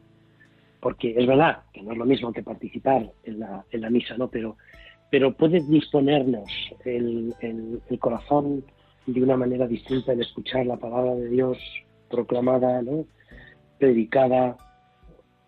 [0.80, 4.16] porque es verdad que no es lo mismo que participar en la, en la misa,
[4.16, 4.28] ¿no?
[4.28, 4.56] Pero,
[5.12, 6.50] pero puede disponernos
[6.84, 8.64] el, el corazón
[9.06, 11.58] de una manera distinta el escuchar la palabra de Dios
[12.08, 13.04] proclamada, ¿no?
[13.78, 14.56] predicada,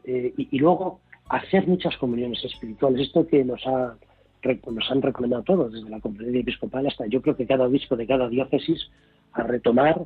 [0.05, 3.07] eh, y, luego hacer muchas comuniones espirituales.
[3.07, 3.97] Esto que nos, ha,
[4.43, 8.07] nos han recomendado todos, desde la conferencia episcopal hasta yo creo que cada obispo de
[8.07, 8.91] cada diócesis,
[9.33, 10.05] a retomar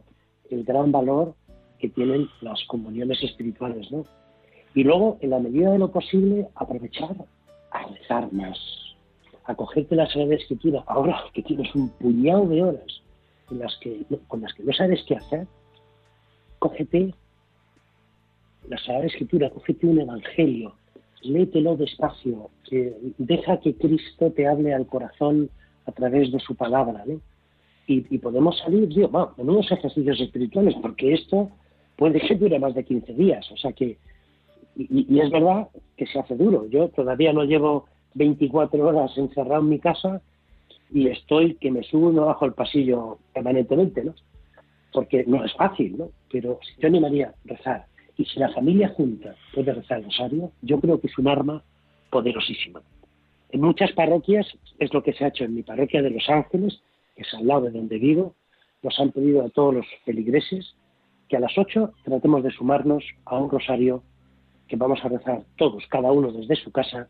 [0.50, 1.34] el gran valor
[1.78, 3.90] que tienen las comuniones espirituales.
[3.90, 4.04] ¿no?
[4.74, 7.16] Y luego, en la medida de lo posible, aprovechar
[7.70, 8.58] a rezar más,
[9.48, 13.02] a cogerte la Sagrada Escritura, ahora que tienes un puñado de horas
[13.50, 15.46] las que, con las que no sabes qué hacer,
[16.58, 17.14] cógete
[18.68, 20.74] la Sagrada Escritura, cógete un Evangelio,
[21.22, 22.50] léetelo despacio,
[23.16, 25.48] deja que Cristo te hable al corazón
[25.86, 27.18] a través de su palabra, ¿no?
[27.86, 31.50] Y, podemos salir, digo, bueno, con unos ejercicios espirituales, porque esto
[31.96, 33.96] puede que dure más de 15 días, o sea que,
[34.76, 36.68] y, es verdad que se hace duro.
[36.68, 40.20] Yo todavía no llevo 24 horas encerrado en mi casa
[40.90, 44.14] y estoy que me subo y me bajo el pasillo permanentemente, ¿no?
[44.92, 46.10] Porque no es fácil, ¿no?
[46.30, 50.52] Pero si yo animaría a rezar y si la familia junta puede rezar el rosario,
[50.62, 51.62] yo creo que es un arma
[52.10, 52.82] poderosísima.
[53.50, 54.46] En muchas parroquias
[54.78, 56.80] es lo que se ha hecho en mi parroquia de Los Ángeles,
[57.14, 58.34] que es al lado de donde vivo,
[58.82, 60.74] nos han pedido a todos los feligreses
[61.28, 64.02] que a las ocho tratemos de sumarnos a un rosario
[64.66, 67.08] que vamos a rezar todos, cada uno desde su casa,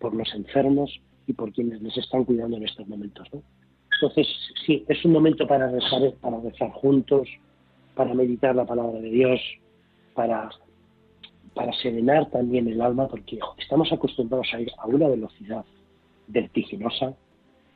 [0.00, 3.28] por los enfermos, y por quienes les están cuidando en estos momentos.
[3.32, 3.42] ¿no?
[3.94, 4.26] Entonces,
[4.66, 7.28] sí, es un momento para rezar, para rezar juntos,
[7.94, 9.40] para meditar la palabra de Dios,
[10.14, 10.50] para,
[11.54, 15.64] para serenar también el alma, porque estamos acostumbrados a ir a una velocidad
[16.26, 17.14] vertiginosa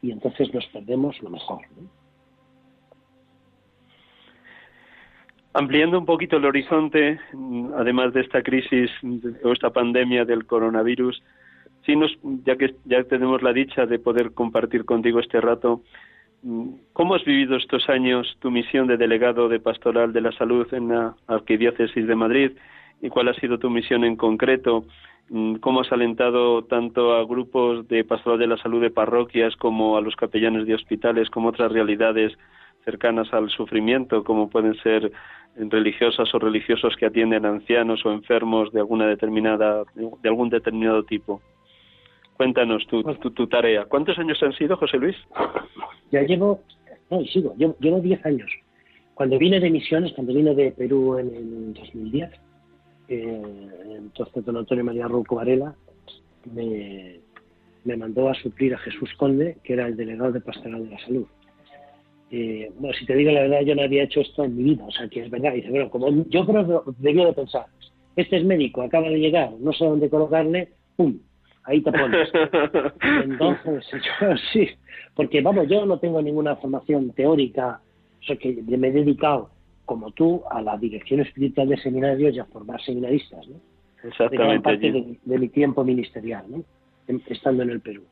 [0.02, 1.60] y entonces nos perdemos lo mejor.
[5.52, 7.20] Ampliando un poquito el horizonte,
[7.76, 8.90] además de esta crisis
[9.44, 11.22] o esta pandemia del coronavirus,
[11.84, 15.82] sí nos, ya que ya tenemos la dicha de poder compartir contigo este rato,
[16.42, 20.66] mm, ¿cómo has vivido estos años tu misión de delegado de Pastoral de la Salud
[20.72, 22.52] en la Arquidiócesis de Madrid?
[23.02, 24.84] ¿Y cuál ha sido tu misión en concreto?
[25.28, 29.96] Mm, ¿Cómo has alentado tanto a grupos de Pastoral de la Salud de parroquias como
[29.96, 32.32] a los capellanes de hospitales, como otras realidades
[32.84, 35.10] cercanas al sufrimiento, como pueden ser
[35.56, 41.40] religiosas o religiosos que atienden ancianos o enfermos de alguna determinada de algún determinado tipo?
[42.36, 43.84] Cuéntanos tu, tu, tarea.
[43.84, 45.16] ¿Cuántos años han sido, José Luis?
[46.10, 46.60] Ya llevo,
[47.10, 48.50] no, y sigo, llevo, llevo 10 años.
[49.14, 52.30] Cuando vine de misiones, cuando vine de Perú en el 2010,
[53.08, 53.42] eh,
[53.96, 55.74] entonces don Antonio María Rouco Varela
[56.52, 57.20] me,
[57.84, 60.98] me mandó a suplir a Jesús Conde, que era el delegado de Pastoral de la
[61.00, 61.26] Salud.
[62.30, 64.84] Eh, bueno, si te digo la verdad, yo no había hecho esto en mi vida,
[64.84, 65.52] o sea que es verdad.
[65.52, 67.66] Y dice, bueno, como yo creo que debía de pensar,
[68.16, 71.18] este es médico, acaba de llegar, no sé dónde colocarle, ¡pum!
[71.64, 72.28] Ahí te pones.
[73.24, 73.84] Entonces,
[74.20, 74.68] yo sí,
[75.14, 77.80] porque vamos, yo no tengo ninguna formación teórica,
[78.20, 79.50] o sea que me he dedicado
[79.84, 83.56] como tú, a la dirección espiritual de seminarios y a formar seminaristas, ¿no?
[84.02, 84.62] Exactamente.
[84.62, 86.64] parte de, mi tiempo ministerial, ¿no?
[87.26, 88.02] estando en el Perú.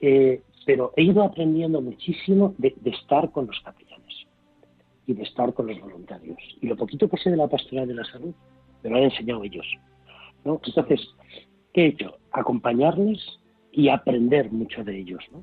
[0.00, 4.26] Eh, pero he ido aprendiendo muchísimo de, estar con los capellanes
[5.06, 6.38] y de estar con los voluntarios.
[6.60, 8.34] Y lo poquito que sé de la pastoral de la salud,
[8.82, 9.66] me lo han enseñado ellos.
[10.44, 10.60] ¿no?
[10.64, 11.00] Entonces,
[11.72, 12.18] ¿qué he hecho?
[12.30, 13.18] Acompañarles
[13.72, 15.24] y aprender mucho de ellos.
[15.32, 15.42] ¿no?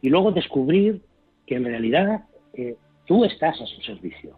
[0.00, 1.02] Y luego descubrir
[1.46, 4.36] que en realidad eh, tú estás a su servicio.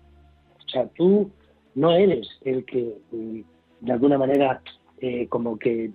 [0.65, 1.31] O sea, tú
[1.75, 3.41] no eres el que mm,
[3.81, 4.63] de alguna manera
[5.01, 5.91] eh, como que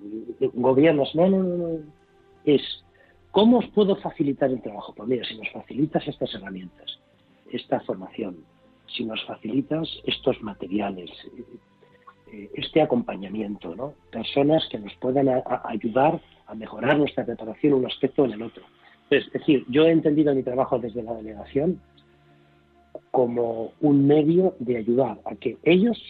[0.53, 1.13] gobiernos.
[1.15, 1.79] No, no, no, no.
[2.45, 2.61] Es
[3.31, 4.93] cómo os puedo facilitar el trabajo.
[4.93, 6.99] Pues mira, si nos facilitas estas herramientas,
[7.51, 8.37] esta formación,
[8.87, 11.09] si nos facilitas estos materiales,
[12.53, 13.93] este acompañamiento, ¿no?
[14.11, 15.27] Personas que nos puedan
[15.65, 18.63] ayudar a mejorar nuestra preparación un aspecto en el otro.
[19.09, 21.81] Es decir, yo he entendido mi trabajo desde la delegación
[23.11, 26.01] como un medio de ayudar a que ellos,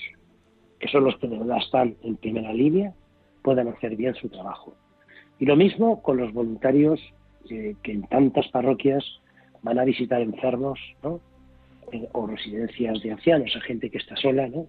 [0.79, 2.93] que son los que de verdad están en primera línea,
[3.41, 4.73] puedan hacer bien su trabajo.
[5.39, 6.99] Y lo mismo con los voluntarios
[7.47, 9.03] que en tantas parroquias
[9.61, 11.19] van a visitar enfermos, ¿no?
[11.91, 14.67] Eh, o residencias de ancianos, a gente que está sola, ¿no?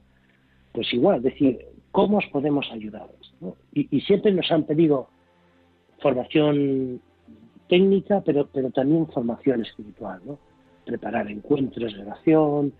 [0.72, 3.08] Pues igual, es decir, ¿cómo os podemos ayudar?
[3.72, 5.08] Y, siempre nos han pedido
[6.00, 7.00] formación
[7.68, 10.38] técnica, pero, pero también formación espiritual, ¿no?
[10.84, 12.72] Preparar encuentros de oración,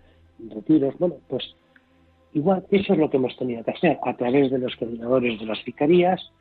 [0.49, 1.55] retiros, bueno, pues
[2.33, 5.45] igual eso es lo que hemos tenido que hacer a través de los coordinadores de
[5.45, 6.31] las vicarías,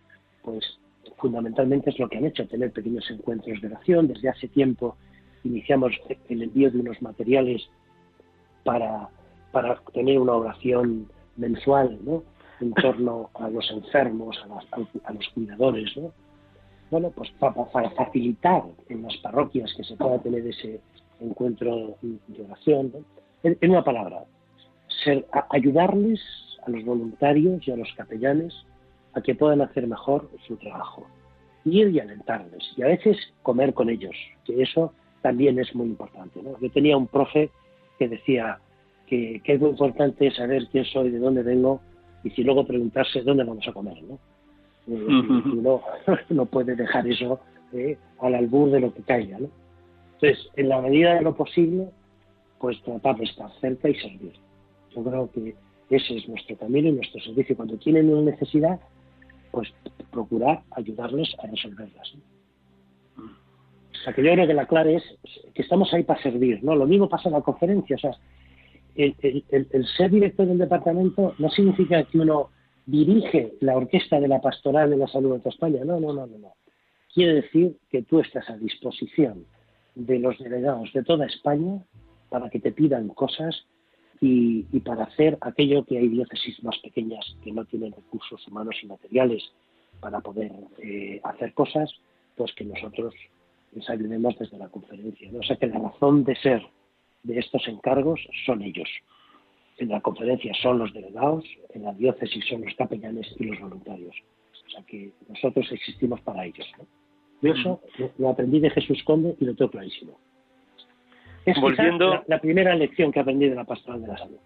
[0.43, 0.79] pues
[1.17, 4.09] fundamentalmente es lo que han hecho, tener pequeños encuentros de oración.
[4.09, 4.97] Desde hace tiempo
[5.45, 5.93] iniciamos
[6.29, 7.69] el envío de unos materiales
[8.65, 9.09] para,
[9.53, 11.09] para tener una oración
[11.41, 12.23] mensual, ¿no?
[12.61, 16.13] En torno a los enfermos, a, los cuidadores, ¿no?
[16.91, 20.81] Bueno, pues para, facilitar en las parroquias que se pueda tener ese
[21.21, 22.93] encuentro de oración,
[23.43, 24.25] en, una palabra,
[25.05, 26.21] ser, ayudarles
[26.67, 28.55] a los voluntarios y a los capellanes
[29.15, 31.07] a que puedan hacer mejor su trabajo.
[31.65, 34.15] Ir y alentarles y a veces comer con ellos,
[34.45, 36.43] que eso también es muy importante.
[36.43, 36.59] ¿no?
[36.61, 37.51] Yo tenía un profe
[37.99, 38.59] que decía,
[39.11, 41.81] que, es muy importante saber quién soy, de dónde vengo
[42.23, 44.19] y si luego preguntarse dónde vamos a comer, ¿no?
[44.87, 45.07] Eh,
[45.53, 45.83] uno
[46.31, 47.41] no puede dejar eso
[47.73, 49.49] eh, al albur de lo que caiga, ¿no?
[50.15, 51.89] Entonces, en la medida de lo posible,
[52.59, 54.33] pues tratar de estar cerca y servir.
[54.95, 55.55] Yo creo que
[55.91, 57.57] ese es nuestro camino y nuestro servicio.
[57.57, 58.79] Cuando tienen una necesidad,
[59.51, 59.73] pues
[60.11, 62.15] procurar ayudarles a resolverlas.
[63.17, 65.05] O sea, que yo creo que la clave es
[65.55, 66.77] que estamos ahí para servir, ¿no?
[66.77, 68.13] Lo mismo pasa en la conferencia, o sea,
[68.95, 72.51] el, ser director del departamento no significa que uno
[72.87, 75.85] dirige la orquesta de la pastoral de la salud de España.
[75.85, 76.55] No, no, no, no, no.
[77.13, 79.45] Quiere decir que tú estás a disposición
[79.95, 81.83] de los delegados de toda España
[82.29, 83.67] para que te pidan cosas
[84.21, 88.87] y, para hacer aquello que hay diócesis más pequeñas que no tienen recursos humanos y
[88.87, 89.43] materiales
[90.01, 91.91] para poder eh, hacer cosas,
[92.37, 93.15] pues que nosotros
[93.73, 95.31] les ayudemos desde la conferencia.
[95.39, 96.63] O sea que la razón de ser
[97.23, 98.89] de estos encargos son ellos.
[99.79, 101.45] En la conferencia son los delegados,
[101.75, 104.15] en la diócesis son los capellanes y los voluntarios.
[104.67, 106.67] O sea que nosotros existimos para ellos.
[107.43, 107.81] Yo eso
[108.19, 110.19] lo, aprendí de Jesús Conde y lo tengo clarísimo.
[111.47, 112.23] Es Volviendo...
[112.27, 114.39] la, primera lección que aprendí de la pastoral de la salud.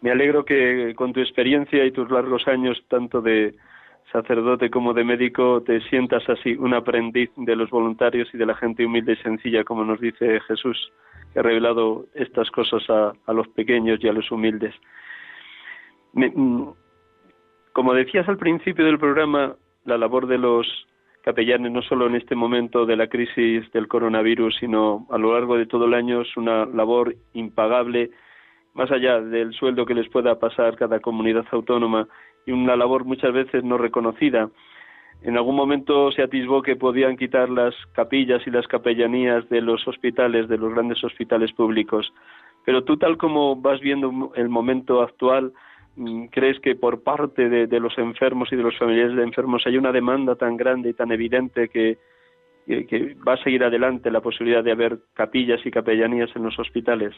[0.00, 3.56] Me alegro que con tu experiencia y tus largos años, tanto de
[4.12, 8.54] sacerdote como de médico, te sientas así un aprendiz de los voluntarios y de la
[8.54, 10.92] gente humilde y sencilla, como nos dice Jesús,
[11.32, 14.74] que ha revelado estas cosas a, los pequeños y a los humildes.
[16.12, 16.68] Mm,
[17.72, 20.66] como decías al principio del programa, la labor de los
[21.22, 25.56] capellanes, no solo en este momento de la crisis del coronavirus, sino a lo largo
[25.58, 28.10] de todo el año, es una labor impagable,
[28.74, 32.06] más allá del sueldo que les pueda pasar cada comunidad autónoma
[32.46, 34.48] y una labor muchas veces no reconocida.
[35.22, 39.86] En algún momento se atisbó que podían quitar las capillas y las capellanías de los
[39.88, 42.12] hospitales, de los grandes hospitales públicos.
[42.64, 45.52] Pero tú, tal como vas viendo el momento actual,
[45.96, 49.76] mm, ¿crees que por parte de, los enfermos y de los familiares de enfermos hay
[49.76, 51.98] una demanda tan grande y tan evidente que,
[52.66, 57.14] que va a seguir adelante la posibilidad de haber capillas y capellanías en los hospitales?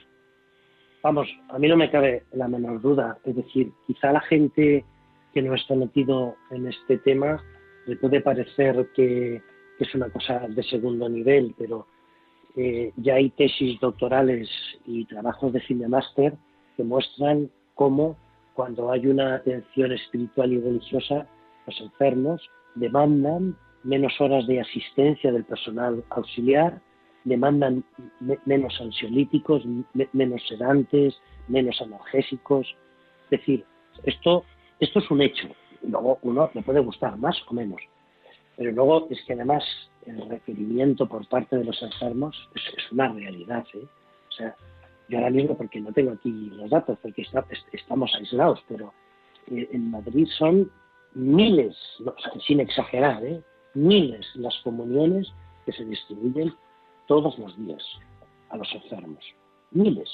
[1.02, 3.18] Vamos, a mí no me cabe la menor duda.
[3.24, 4.84] Es decir, quizá la gente
[5.32, 7.42] que no está metido en este tema,
[7.86, 9.42] le puede parecer que,
[9.78, 11.86] es una cosa de segundo nivel, pero
[12.56, 14.48] eh, ya hay tesis doctorales
[14.84, 16.34] y trabajos de cine máster
[16.76, 18.16] que muestran cómo
[18.54, 21.28] cuando hay una atención espiritual y religiosa,
[21.64, 22.42] los enfermos
[22.74, 26.80] demandan menos horas de asistencia del personal auxiliar,
[27.22, 27.84] demandan
[28.46, 29.62] menos ansiolíticos,
[30.12, 31.16] menos sedantes,
[31.46, 32.66] menos analgésicos.
[33.24, 33.64] Es decir,
[34.02, 34.44] esto,
[34.80, 35.48] esto es un hecho.
[35.82, 37.80] Luego uno le puede gustar más o menos.
[38.56, 39.64] Pero luego es que además
[40.06, 43.64] el requerimiento por parte de los enfermos es, una realidad.
[43.74, 43.86] ¿eh?
[44.28, 44.56] O sea,
[45.08, 47.26] yo ahora mismo, porque no tengo aquí los datos, porque
[47.72, 48.92] estamos aislados, pero
[49.46, 50.70] eh, en Madrid son
[51.14, 51.76] miles,
[52.46, 53.40] sin exagerar, ¿eh?
[53.74, 55.32] miles las comuniones
[55.64, 56.52] que se distribuyen
[57.06, 57.82] todos los días
[58.50, 59.24] a los enfermos.
[59.70, 60.10] Miles.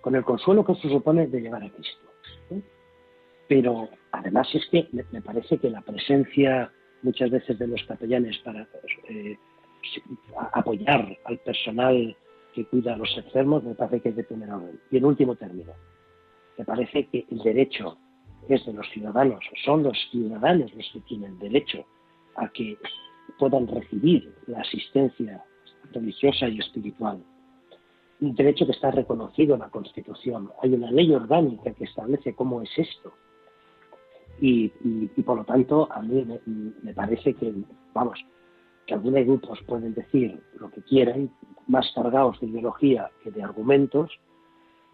[0.00, 2.06] Con el consuelo que se supone de llevar a Cristo.
[3.48, 6.72] Pero además es que me parece que la presencia
[7.02, 8.66] muchas veces de los capellanes para
[9.08, 9.36] eh,
[10.52, 12.16] apoyar al personal
[12.54, 14.80] que cuida a los enfermos, me parece que es de primer orden.
[14.90, 15.72] Y en último término,
[16.58, 17.98] me parece que el derecho
[18.48, 21.84] es de los ciudadanos, son los ciudadanos los que tienen derecho
[22.36, 22.78] a que
[23.38, 25.44] puedan recibir la asistencia
[25.92, 27.22] religiosa y espiritual.
[28.20, 30.50] Un derecho que está reconocido en la Constitución.
[30.62, 33.12] Hay una ley orgánica que establece cómo es esto.
[34.40, 34.68] Y,
[35.24, 36.26] por lo tanto, a mí
[36.82, 37.52] me, parece que,
[37.94, 38.18] vamos,
[38.86, 41.30] que algunos grupos pueden decir lo que quieran,
[41.66, 44.10] más cargados de ideología que de argumentos,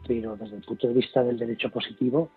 [0.06, 2.30] pero desde el punto de vista del derecho positivo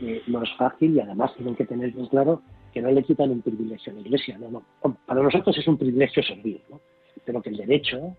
[0.00, 2.42] eh, no es fácil y además tienen que tener bien claro
[2.72, 4.38] que no le quitan un privilegio a la Iglesia.
[4.38, 4.96] No, no.
[5.06, 6.80] Para nosotros es un privilegio servir, ¿no?
[7.24, 8.16] pero que el derecho,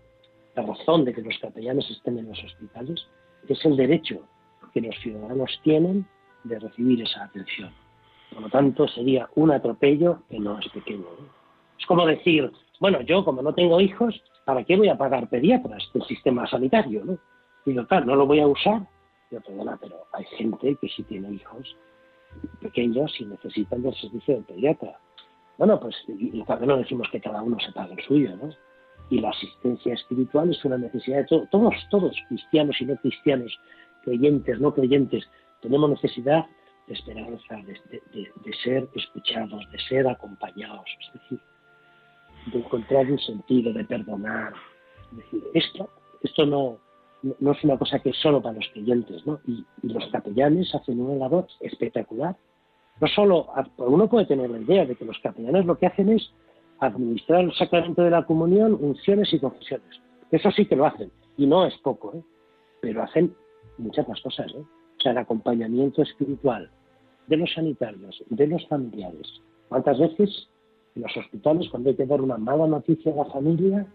[0.54, 3.06] la razón de que los capellanes estén en los hospitales,
[3.48, 4.26] es el derecho
[4.72, 6.06] que los ciudadanos tienen
[6.44, 7.72] de recibir esa atención.
[8.32, 11.06] Por lo tanto, sería un atropello que no es pequeño.
[11.78, 15.82] Es como decir, bueno, yo como no tengo hijos, ¿para qué voy a pagar pediatras
[15.92, 17.04] del sistema sanitario?
[17.04, 17.18] ¿no?
[17.64, 18.82] Digo, claro, no lo voy a usar.
[19.30, 21.76] Yo, perdona, pero hay gente que sí tiene hijos
[22.60, 24.98] pequeños y necesitan del servicio del pediatra.
[25.58, 28.50] Bueno, pues, y, y no decimos que cada uno se pague el suyo, ¿no?
[29.10, 33.58] Y la asistencia espiritual es una necesidad de todos, todos, todos, cristianos y no cristianos,
[34.04, 35.28] creyentes, no creyentes,
[35.60, 36.46] tenemos necesidad
[36.90, 41.40] de esperanza, de, ser escuchados, de ser acompañados, es decir,
[42.52, 44.52] de encontrar un sentido, de perdonar.
[45.12, 45.88] Decir, esto,
[46.22, 46.78] esto no,
[47.38, 49.38] no es una cosa que es solo para los creyentes, ¿no?
[49.46, 52.36] Y, los capellanes hacen una labor espectacular.
[53.00, 53.46] No solo,
[53.78, 56.32] uno puede tener la idea de que los capellanes lo que hacen es
[56.80, 60.00] administrar el sacramento de la comunión, unciones y confesiones.
[60.32, 62.22] Eso sí que lo hacen, y no es poco, ¿eh?
[62.80, 63.32] pero hacen
[63.78, 64.52] muchas más cosas.
[64.52, 64.58] ¿eh?
[64.98, 66.70] O sea, el acompañamiento espiritual,
[67.30, 69.40] de los sanitarios, de los familiares.
[69.68, 70.48] ¿Cuántas veces
[70.96, 73.86] en los hospitales, cuando hay que dar una mala noticia a la familia,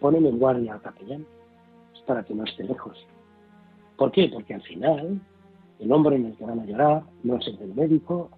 [0.00, 1.26] ponen en guardia al capellán
[2.06, 2.96] para que no esté lejos?
[3.96, 4.30] ¿Por qué?
[4.32, 5.20] Porque al final
[5.80, 8.30] el hombre en el que van a llorar no es el del médico,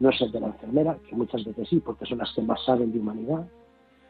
[0.00, 2.62] no es el de la enfermera, que muchas veces sí, porque son las que más
[2.66, 3.48] saben de humanidad,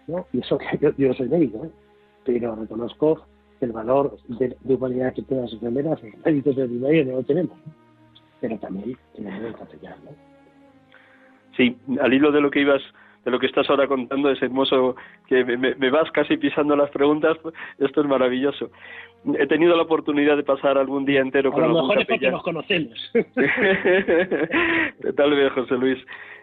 [0.08, 0.26] ¿no?
[0.32, 1.70] y eso que yo, soy médico, ¿eh?
[2.24, 3.22] pero reconozco
[3.60, 7.56] el valor de, humanidad que tienen las enfermeras, los médicos de primaria no lo tenemos
[8.40, 10.10] pero también en el castellano.
[11.56, 12.82] Sí, al hilo de lo que ibas
[13.24, 17.36] de lo que estás ahora contando, es hermoso que me, vas casi pisando las preguntas,
[17.78, 18.70] esto es maravilloso.
[19.38, 22.30] He tenido la oportunidad de pasar algún día entero con a lo mejor es porque
[22.30, 23.12] nos conocemos.
[25.16, 25.98] Tal vez, José Luis.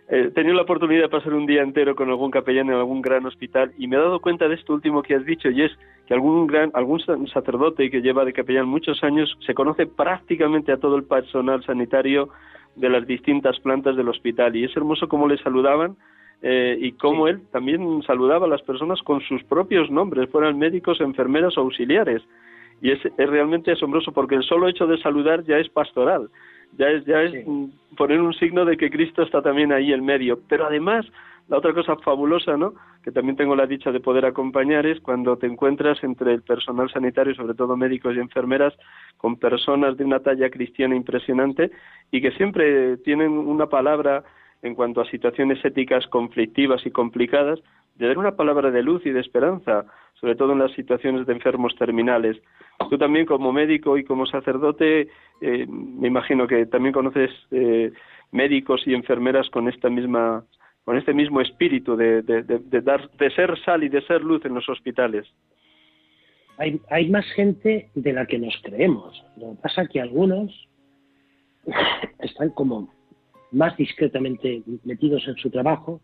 [0.07, 3.25] He tenido la oportunidad de pasar un día entero con algún capellán en algún gran
[3.25, 5.71] hospital y me he dado cuenta de esto último que has dicho y es
[6.05, 10.77] que algún gran algún sacerdote que lleva de capellán muchos años se conoce prácticamente a
[10.77, 12.29] todo el personal sanitario
[12.75, 14.55] de las distintas plantas del hospital.
[14.55, 15.95] Y es hermoso cómo le saludaban
[16.43, 21.01] eh, y cómo él también saludaba a las personas con sus propios nombres, fueran médicos,
[21.01, 22.21] enfermeras o auxiliares.
[22.79, 26.29] Y es, es realmente asombroso porque el solo hecho de saludar ya es pastoral
[26.77, 27.45] ya es, ya es
[27.97, 30.39] poner un signo de que Cristo está también ahí en medio.
[30.47, 31.05] Pero además,
[31.47, 32.73] la otra cosa fabulosa, ¿no?
[33.03, 36.89] Que también tengo la dicha de poder acompañar es cuando te encuentras entre el personal
[36.89, 38.73] sanitario, sobre todo médicos y enfermeras,
[39.17, 41.71] con personas de una talla cristiana impresionante
[42.11, 44.23] y que siempre tienen una palabra
[44.63, 47.59] en cuanto a situaciones éticas conflictivas y complicadas,
[47.95, 49.85] de dar una palabra de luz y de esperanza,
[50.19, 52.37] sobre todo en las situaciones de enfermos terminales.
[52.89, 55.09] Tú también como médico y como sacerdote,
[55.41, 57.91] eh, me imagino que también conoces eh,
[58.31, 60.43] médicos y enfermeras con esta misma
[60.83, 62.21] con este mismo espíritu de,
[62.83, 65.25] dar de ser sal y de ser luz en los hospitales.
[66.59, 69.25] Hay, hay más gente de la que nos creemos.
[69.35, 70.67] Lo que pasa es que algunos
[72.19, 72.93] están como
[73.51, 76.01] más discretamente metidos en su trabajo,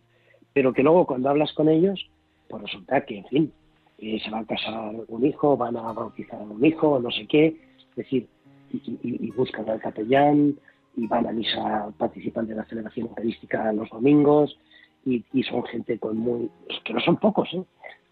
[0.52, 2.10] pero que luego cuando hablas con ellos,
[2.50, 3.54] pues resulta que, en fin,
[4.02, 7.48] se va a casar un hijo, van a bautizar a un hijo, no sé qué,
[7.92, 8.28] es decir,
[8.74, 10.56] y, buscan al capellán,
[10.96, 14.58] y van a misa, participan de la celebración eucarística los domingos,
[15.06, 16.50] y, son gente con muy...
[16.84, 17.64] que no son pocos, ¿eh?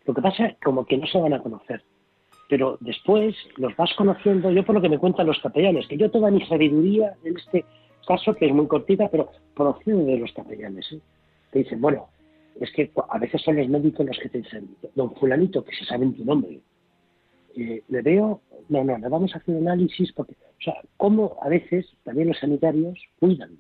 [0.05, 1.83] Lo que pasa es como que no se van a conocer.
[2.49, 6.09] pero después los vas conociendo, yo por lo que me cuentan los capellanes, que yo
[6.09, 7.65] toda mi sabiduría en este
[8.07, 10.99] caso, que es muy cortita, pero procede de los capellanes, ¿eh?
[11.51, 12.07] te dicen, bueno,
[12.59, 15.85] es que a veces son los médicos los que te dicen, don fulanito, que se
[15.85, 16.59] sabe tu nombre,
[17.55, 21.49] eh, le veo, no, no, le vamos a hacer análisis, porque, o sea, cómo a
[21.49, 23.57] veces también los sanitarios cuidan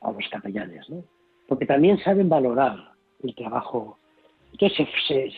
[0.00, 1.04] a los capellanes, ¿no?
[1.48, 2.76] Porque también saben valorar
[3.22, 3.98] el trabajo
[4.58, 4.88] entonces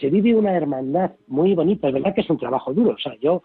[0.00, 3.16] se, vive una hermandad muy bonita, es verdad que es un trabajo duro, o sea,
[3.20, 3.42] yo,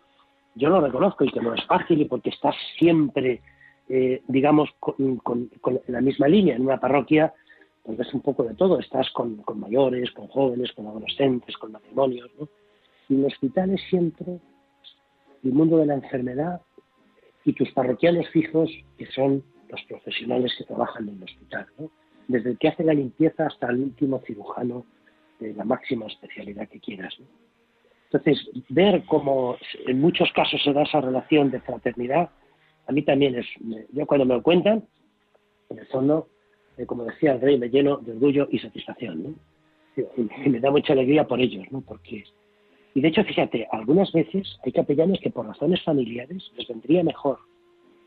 [0.54, 3.42] yo lo reconozco y que no es fácil y porque estás siempre,
[3.90, 5.50] eh, digamos, con,
[5.88, 7.34] la misma línea en una parroquia,
[7.84, 12.30] pues ves un poco de todo, estás con, mayores, con jóvenes, con adolescentes, con matrimonios,
[12.40, 12.48] ¿no?
[13.10, 14.40] Y el hospital es siempre
[15.44, 16.62] el mundo de la enfermedad
[17.44, 21.92] y tus parroquianos fijos, que son los profesionales que trabajan en el hospital, ¿no?
[22.28, 24.86] Desde el que hace la limpieza hasta el último cirujano
[25.52, 27.14] la máxima especialidad que quieras.
[28.12, 29.58] Entonces, ver cómo
[29.88, 32.30] en muchos casos se da esa relación de fraternidad,
[32.88, 33.46] a mí también es,
[33.92, 34.86] yo cuando me lo cuentan,
[35.70, 36.28] en el fondo,
[36.78, 39.36] eh, como decía el rey, me lleno de orgullo y satisfacción, ¿no?
[40.18, 41.82] Y me da mucha alegría por ellos, ¿no?
[41.82, 42.24] Porque,
[42.96, 47.38] y de hecho, fíjate, algunas veces hay capellanes que por razones familiares les vendría mejor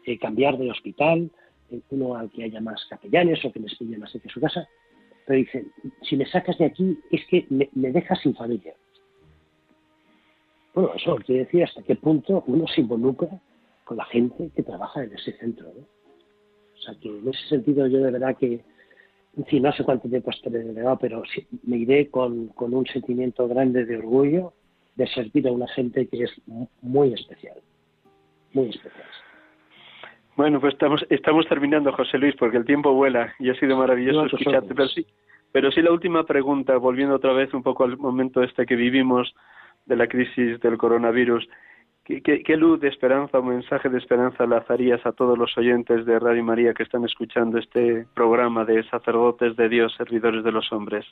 [0.04, 1.30] eh, cambiar de hospital,
[1.70, 4.68] eh, uno al que haya más capellanes o que les pille más cerca su casa,
[5.26, 5.66] pero dice,
[6.02, 8.74] si me sacas de aquí es que me, dejas sin familia.
[10.74, 13.40] Bueno, eso quiere decir hasta qué punto uno se involucra
[13.84, 15.66] con la gente que trabaja en ese centro.
[15.66, 15.95] ¿no?
[16.77, 18.61] O sea que en ese sentido yo de verdad que,
[19.37, 21.22] en fin, no sé cuánto tiempo estaré delegado, pero
[21.64, 24.53] me iré con, con un sentimiento grande de orgullo
[24.97, 26.31] de servir a una gente que es
[26.83, 27.57] muy especial,
[28.53, 29.07] muy especial.
[30.37, 34.27] Bueno, pues estamos, estamos terminando, José Luis, porque el tiempo vuela y ha sido maravilloso
[34.27, 34.74] escucharte.
[34.74, 35.07] Pero sí,
[35.51, 39.35] pero sí la última pregunta, volviendo otra vez un poco al momento este que vivimos
[39.87, 41.49] de la crisis del coronavirus.
[42.07, 46.44] ¿Qué, luz de esperanza o mensaje de esperanza lanzarías a todos los oyentes de Radio
[46.44, 51.04] María que están escuchando este programa de sacerdotes de Dios, servidores de los hombres?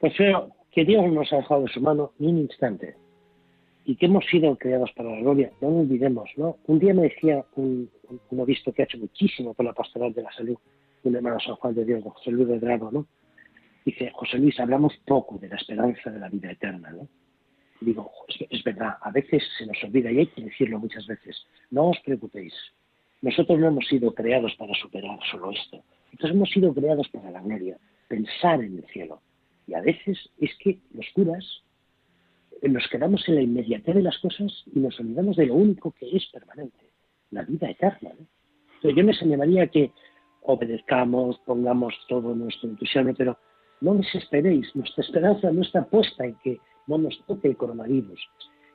[0.00, 2.96] Pues creo que Dios nos ha dejado de su mano ni un instante
[3.84, 5.52] y que hemos sido creados para la gloria.
[5.60, 6.56] No lo olvidemos, ¿no?
[6.66, 7.90] Un día me decía un,
[8.30, 10.56] un, obispo que ha hecho muchísimo por la pastoral de la salud,
[11.04, 13.06] un hermano San Juan de Dios, José Luis de Drago, ¿no?
[13.84, 17.06] Dice, José Luis, hablamos poco de la esperanza de la vida eterna, ¿no?
[17.82, 18.10] Digo,
[18.50, 21.36] es, verdad, a veces se nos olvida y hay que decirlo muchas veces.
[21.70, 22.54] No os preocupéis,
[23.20, 25.82] nosotros no hemos sido creados para superar solo esto.
[26.06, 27.78] Nosotros hemos sido creados para la gloria,
[28.08, 29.20] pensar en el cielo.
[29.66, 31.62] Y a veces es que los curas
[32.62, 36.08] nos quedamos en la inmediatez de las cosas y nos olvidamos de lo único que
[36.16, 36.90] es permanente,
[37.30, 38.10] la vida eterna.
[38.74, 39.90] Entonces yo me señalaría que
[40.42, 43.38] obedezcamos, pongamos todo nuestro entusiasmo, pero
[43.80, 48.20] no desesperéis, nuestra esperanza no está puesta en que no nos toque el coronavirus.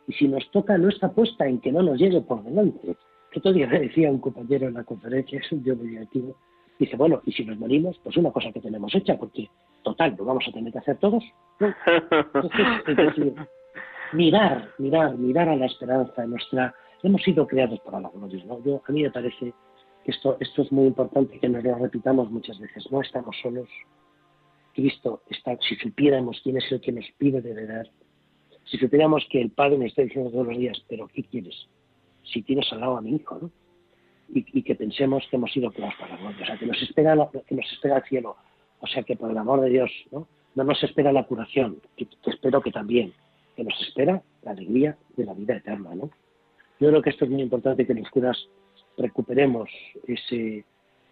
[0.08, 2.96] Y si nos toca, no está puesta en que no nos llegue por delante.
[3.32, 6.38] Que todavía me decía un compañero en la conferencia, es un tío muy directivo,
[6.80, 9.50] dice, bueno, y si nos morimos, pues una cosa que tenemos hecha, porque
[9.84, 11.24] total, lo vamos a tener que hacer todos.
[12.88, 13.34] Entonces,
[14.14, 16.74] mirar, mirar, mirar a la esperanza nuestra.
[17.04, 18.64] Hemos sido creados para la gloria, ¿no?
[18.64, 19.54] Yo, a mí me parece
[20.04, 22.90] que esto, esto es muy importante que nos lo repitamos muchas veces.
[22.92, 23.70] No estamos solos.
[24.78, 27.88] Cristo está, si supiéramos quién es el que nos pide de verdad,
[28.66, 31.68] si supiéramos que el Padre me está diciendo todos los días, pero ¿qué quieres?
[32.24, 33.52] Si tienes al lado a mi hijo, ¿no?
[34.30, 37.16] Y, que pensemos que hemos sido creados para gloria, o sea, que nos espera,
[37.48, 38.36] que nos espera el cielo,
[38.80, 40.28] o sea, que por el amor de Dios, ¿no?
[40.54, 43.14] No nos espera la curación, que espero que también,
[43.56, 46.12] que nos espera la alegría de la vida eterna, ¿no?
[46.80, 48.38] Yo creo que esto es muy importante que los curas
[48.96, 49.72] recuperemos
[50.08, 50.66] ese,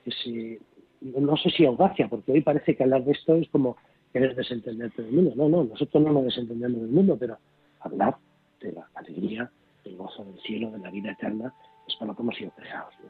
[0.05, 0.59] ese,
[1.06, 3.78] no sé si audacia, porque hoy parece que hablar de esto es como
[4.12, 5.34] querer desentenderte del mundo.
[5.36, 7.38] No, no, nosotros no nos desentendemos del mundo, pero
[7.82, 8.16] hablar
[8.62, 9.49] de la alegría,
[9.84, 11.53] del gozo del cielo, de la vida eterna,
[11.88, 13.10] es para lo que hemos sido creados, ¿no?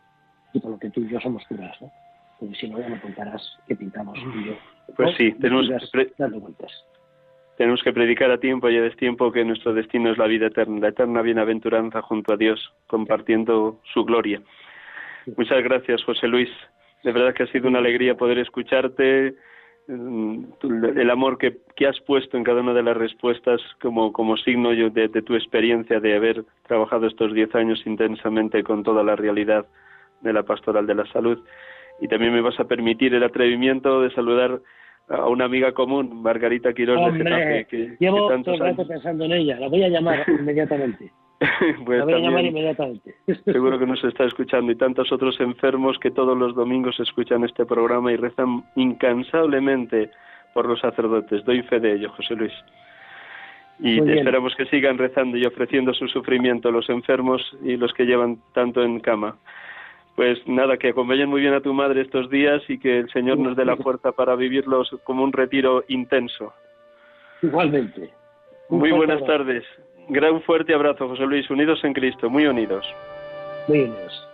[0.53, 1.91] Y por lo que tú y yo somos curas, ¿no?
[2.39, 4.53] Porque si no, ya me contarás qué pintamos tú y yo.
[4.95, 6.71] Pues sí, tenemos que darle vueltas.
[7.57, 10.79] Tenemos que predicar a tiempo y a destiempo que nuestro destino es la vida eterna,
[10.81, 14.41] la eterna bienaventuranza junto a Dios, compartiendo su gloria.
[15.37, 16.49] Muchas gracias, José Luis.
[17.05, 19.35] De verdad que ha sido una alegría poder escucharte,
[19.87, 20.43] mm,
[20.97, 25.07] el amor que, has puesto en cada una de las respuestas como, como signo de,
[25.07, 29.67] de tu experiencia de haber trabajado estos diez años intensamente con toda la realidad
[30.21, 31.37] de la pastoral de la salud.
[32.01, 34.59] Y también me vas a permitir el atrevimiento de saludar
[35.07, 37.65] a una amiga común, Margarita Quiroz de Getafe.
[37.65, 41.11] Que, llevo todo el rato pensando en ella, la voy a llamar inmediatamente.
[41.85, 43.15] pues la voy a llamar inmediatamente.
[43.45, 47.65] seguro que nos está escuchando y tantos otros enfermos que todos los domingos escuchan este
[47.65, 50.11] programa y rezan incansablemente
[50.53, 51.43] por los sacerdotes.
[51.45, 52.53] Doy fe de ello, José Luis.
[53.79, 58.37] Y esperamos que sigan rezando y ofreciendo su sufrimiento los enfermos y los que llevan
[58.53, 59.35] tanto en cama.
[60.15, 63.37] Pues nada, que acompañen muy bien a tu madre estos días y que el Señor
[63.37, 66.53] nos dé la fuerza para vivirlos como un retiro intenso.
[67.41, 68.11] Igualmente.
[68.69, 69.65] muy buenas tardes.
[70.09, 71.49] Gran fuerte abrazo, José Luis.
[71.49, 72.85] Unidos en Cristo, muy unidos.
[73.67, 74.24] Muy unidos.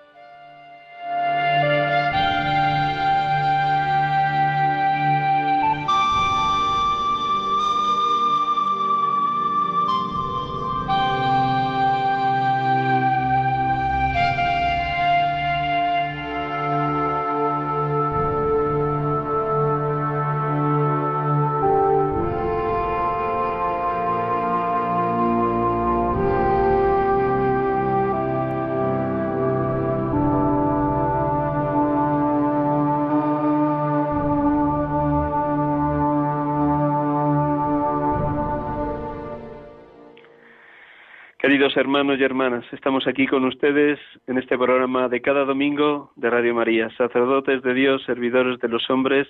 [41.76, 46.54] Hermanos y hermanas, estamos aquí con ustedes en este programa de cada domingo de Radio
[46.54, 49.28] María, sacerdotes de Dios, servidores de los hombres,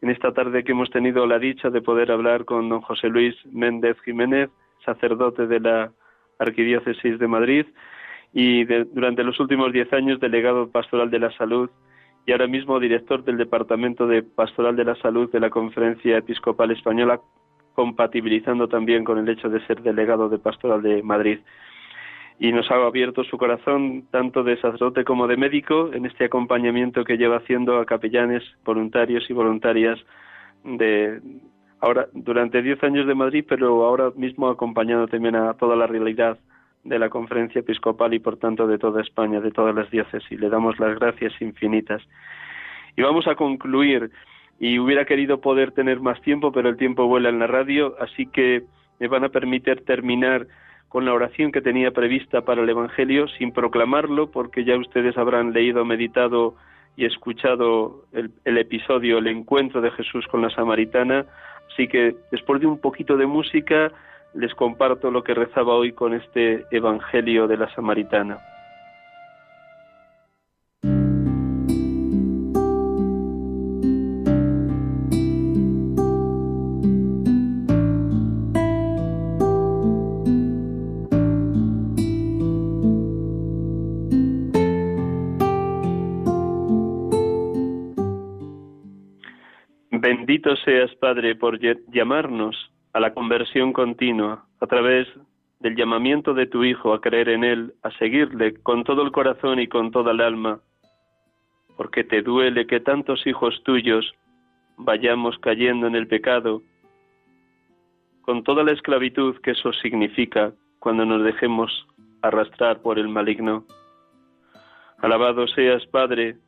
[0.00, 3.34] en esta tarde que hemos tenido la dicha de poder hablar con don José Luis
[3.46, 4.50] Méndez Jiménez,
[4.84, 5.92] sacerdote de la
[6.38, 7.66] Arquidiócesis de Madrid
[8.32, 11.70] y durante los últimos diez años delegado pastoral de la salud
[12.26, 16.70] y ahora mismo director del Departamento de Pastoral de la Salud de la Conferencia Episcopal
[16.70, 17.20] Española
[17.74, 21.40] compatibilizando también con el hecho de ser delegado de Pastoral de Madrid.
[22.38, 27.04] Y nos ha abierto su corazón tanto de sacerdote como de médico en este acompañamiento
[27.04, 29.98] que lleva haciendo a capellanes, voluntarios y voluntarias
[30.64, 31.20] de
[31.80, 36.38] ahora durante diez años de Madrid, pero ahora mismo acompañando también a toda la realidad
[36.82, 40.38] de la conferencia episcopal y por tanto de toda España, de todas las diócesis.
[40.38, 42.02] Le damos las gracias infinitas.
[42.96, 44.10] Y vamos a concluir
[44.58, 48.26] y hubiera querido poder tener más tiempo, pero el tiempo vuela en la radio, así
[48.26, 48.62] que
[49.00, 50.46] me van a permitir terminar
[50.94, 55.52] con la oración que tenía prevista para el Evangelio sin proclamarlo, porque ya ustedes habrán
[55.52, 56.54] leído, meditado
[56.94, 61.26] y escuchado el, episodio, el encuentro de Jesús con la samaritana.
[61.72, 63.90] Así que después de un poquito de música,
[64.34, 68.38] les comparto lo que rezaba hoy con este Evangelio de la samaritana.
[91.04, 91.58] Padre, por
[91.92, 92.56] llamarnos
[92.94, 95.06] a la conversión continua a través
[95.60, 99.60] del llamamiento de tu Hijo a creer en Él, a seguirle con todo el corazón
[99.60, 100.60] y con toda el alma,
[101.76, 104.14] porque te duele que tantos hijos tuyos
[104.78, 106.62] vayamos cayendo en el pecado,
[108.22, 111.86] con toda la esclavitud que eso significa cuando nos dejemos
[112.22, 113.66] arrastrar por el maligno.
[115.02, 116.38] Alabado seas, Padre,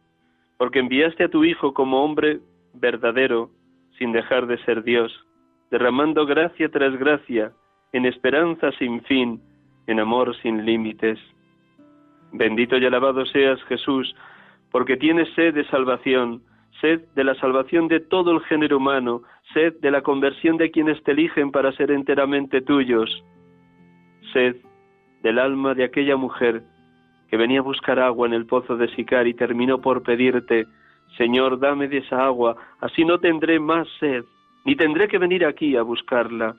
[0.57, 2.41] porque enviaste a tu Hijo como hombre
[2.73, 3.51] verdadero,
[3.99, 5.12] sin dejar de ser Dios,
[5.70, 7.53] derramando gracia tras gracia,
[7.92, 9.40] en esperanza sin fin,
[9.86, 11.18] en amor sin límites.
[12.32, 14.14] Bendito y alabado seas Jesús,
[14.70, 16.42] porque tienes sed de salvación,
[16.80, 19.22] sed de la salvación de todo el género humano,
[19.55, 23.24] sed de la conversión de quienes te eligen para ser enteramente tuyos,
[24.32, 24.57] sed
[25.22, 26.62] del alma de aquella mujer
[27.28, 30.66] que venía a buscar agua en el pozo de Sicar y terminó por pedirte,
[31.17, 34.25] Señor, dame de esa agua, así no tendré más sed,
[34.65, 36.57] ni tendré que venir aquí a buscarla.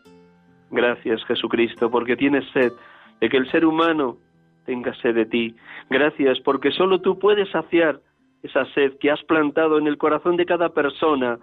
[0.72, 2.72] Gracias, Jesucristo, porque tienes sed
[3.20, 4.18] de que el ser humano
[4.66, 5.56] tenga sed de ti.
[5.90, 8.00] Gracias, porque solo tú puedes saciar
[8.44, 11.38] esa sed que has plantado en el corazón de cada persona,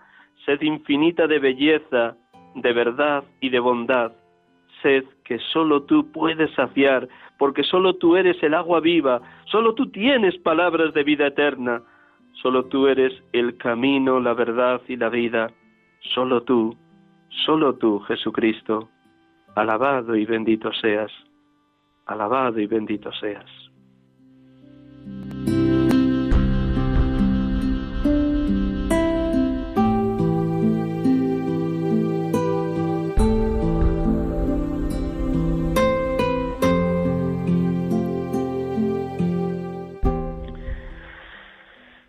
[0.44, 2.16] sed infinita de belleza,
[2.54, 4.12] de verdad y de bondad,
[4.82, 9.90] sed que solo tú puedes saciar, porque solo tú eres el agua viva, solo tú
[9.90, 11.82] tienes palabras de vida eterna,
[12.42, 15.50] Solo tú eres el camino, la verdad y la vida.
[16.14, 16.76] Solo tú,
[17.46, 18.88] solo tú, Jesucristo.
[19.54, 21.10] Alabado y bendito seas.
[22.06, 23.63] Alabado y bendito seas.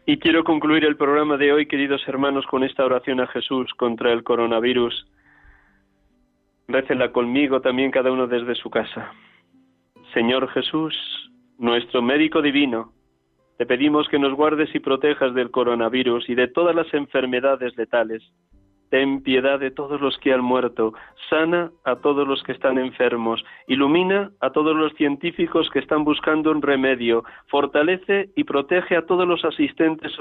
[0.07, 4.13] Y quiero concluir el programa de hoy, queridos hermanos, con esta oración a Jesús contra
[4.13, 5.07] el coronavirus.
[6.67, 9.13] Récela conmigo también cada uno desde su casa.
[10.13, 10.95] Señor Jesús,
[11.57, 12.93] nuestro médico divino,
[13.57, 18.21] te pedimos que nos guardes y protejas del coronavirus y de todas las enfermedades letales.
[18.89, 20.93] Ten piedad de todos los que han muerto,
[21.29, 26.51] sana a todos los que están enfermos, ilumina a todos los científicos que están buscando
[26.51, 30.11] un remedio, fortalece y protege a todos los asistentes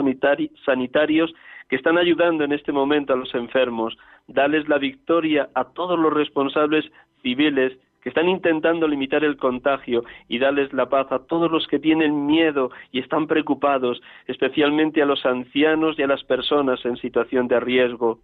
[0.65, 1.35] sanitarios
[1.69, 3.97] que están ayudando en este momento a los enfermos,
[4.27, 6.91] dales la victoria a todos los responsables
[7.23, 11.79] civiles que están intentando limitar el contagio y darles la paz a todos los que
[11.79, 17.49] tienen miedo y están preocupados, especialmente a los ancianos y a las personas en situación
[17.49, 18.21] de riesgo.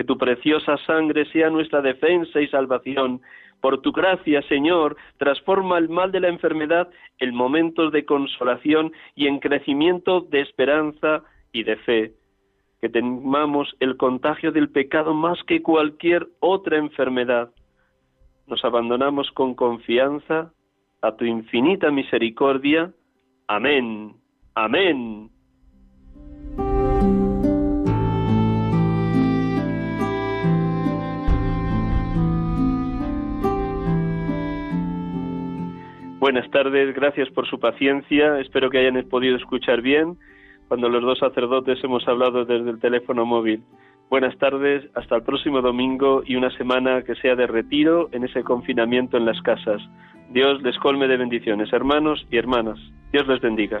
[0.00, 3.20] Que tu preciosa sangre sea nuestra defensa y salvación.
[3.60, 6.88] Por tu gracia, Señor, transforma el mal de la enfermedad
[7.18, 11.22] en momentos de consolación y en crecimiento de esperanza
[11.52, 12.14] y de fe.
[12.80, 17.50] Que temamos el contagio del pecado más que cualquier otra enfermedad
[18.46, 20.50] nos abandonamos con confianza
[21.02, 22.90] a tu infinita misericordia.
[23.48, 24.14] Amén.
[24.54, 25.30] Amén.
[36.20, 38.40] Buenas tardes, gracias por su paciencia.
[38.40, 40.18] Espero que hayan podido escuchar bien
[40.68, 43.62] cuando los dos sacerdotes hemos hablado desde el teléfono móvil.
[44.10, 48.44] Buenas tardes, hasta el próximo domingo y una semana que sea de retiro en ese
[48.44, 49.80] confinamiento en las casas.
[50.28, 52.78] Dios les colme de bendiciones, hermanos y hermanas.
[53.12, 53.80] Dios les bendiga.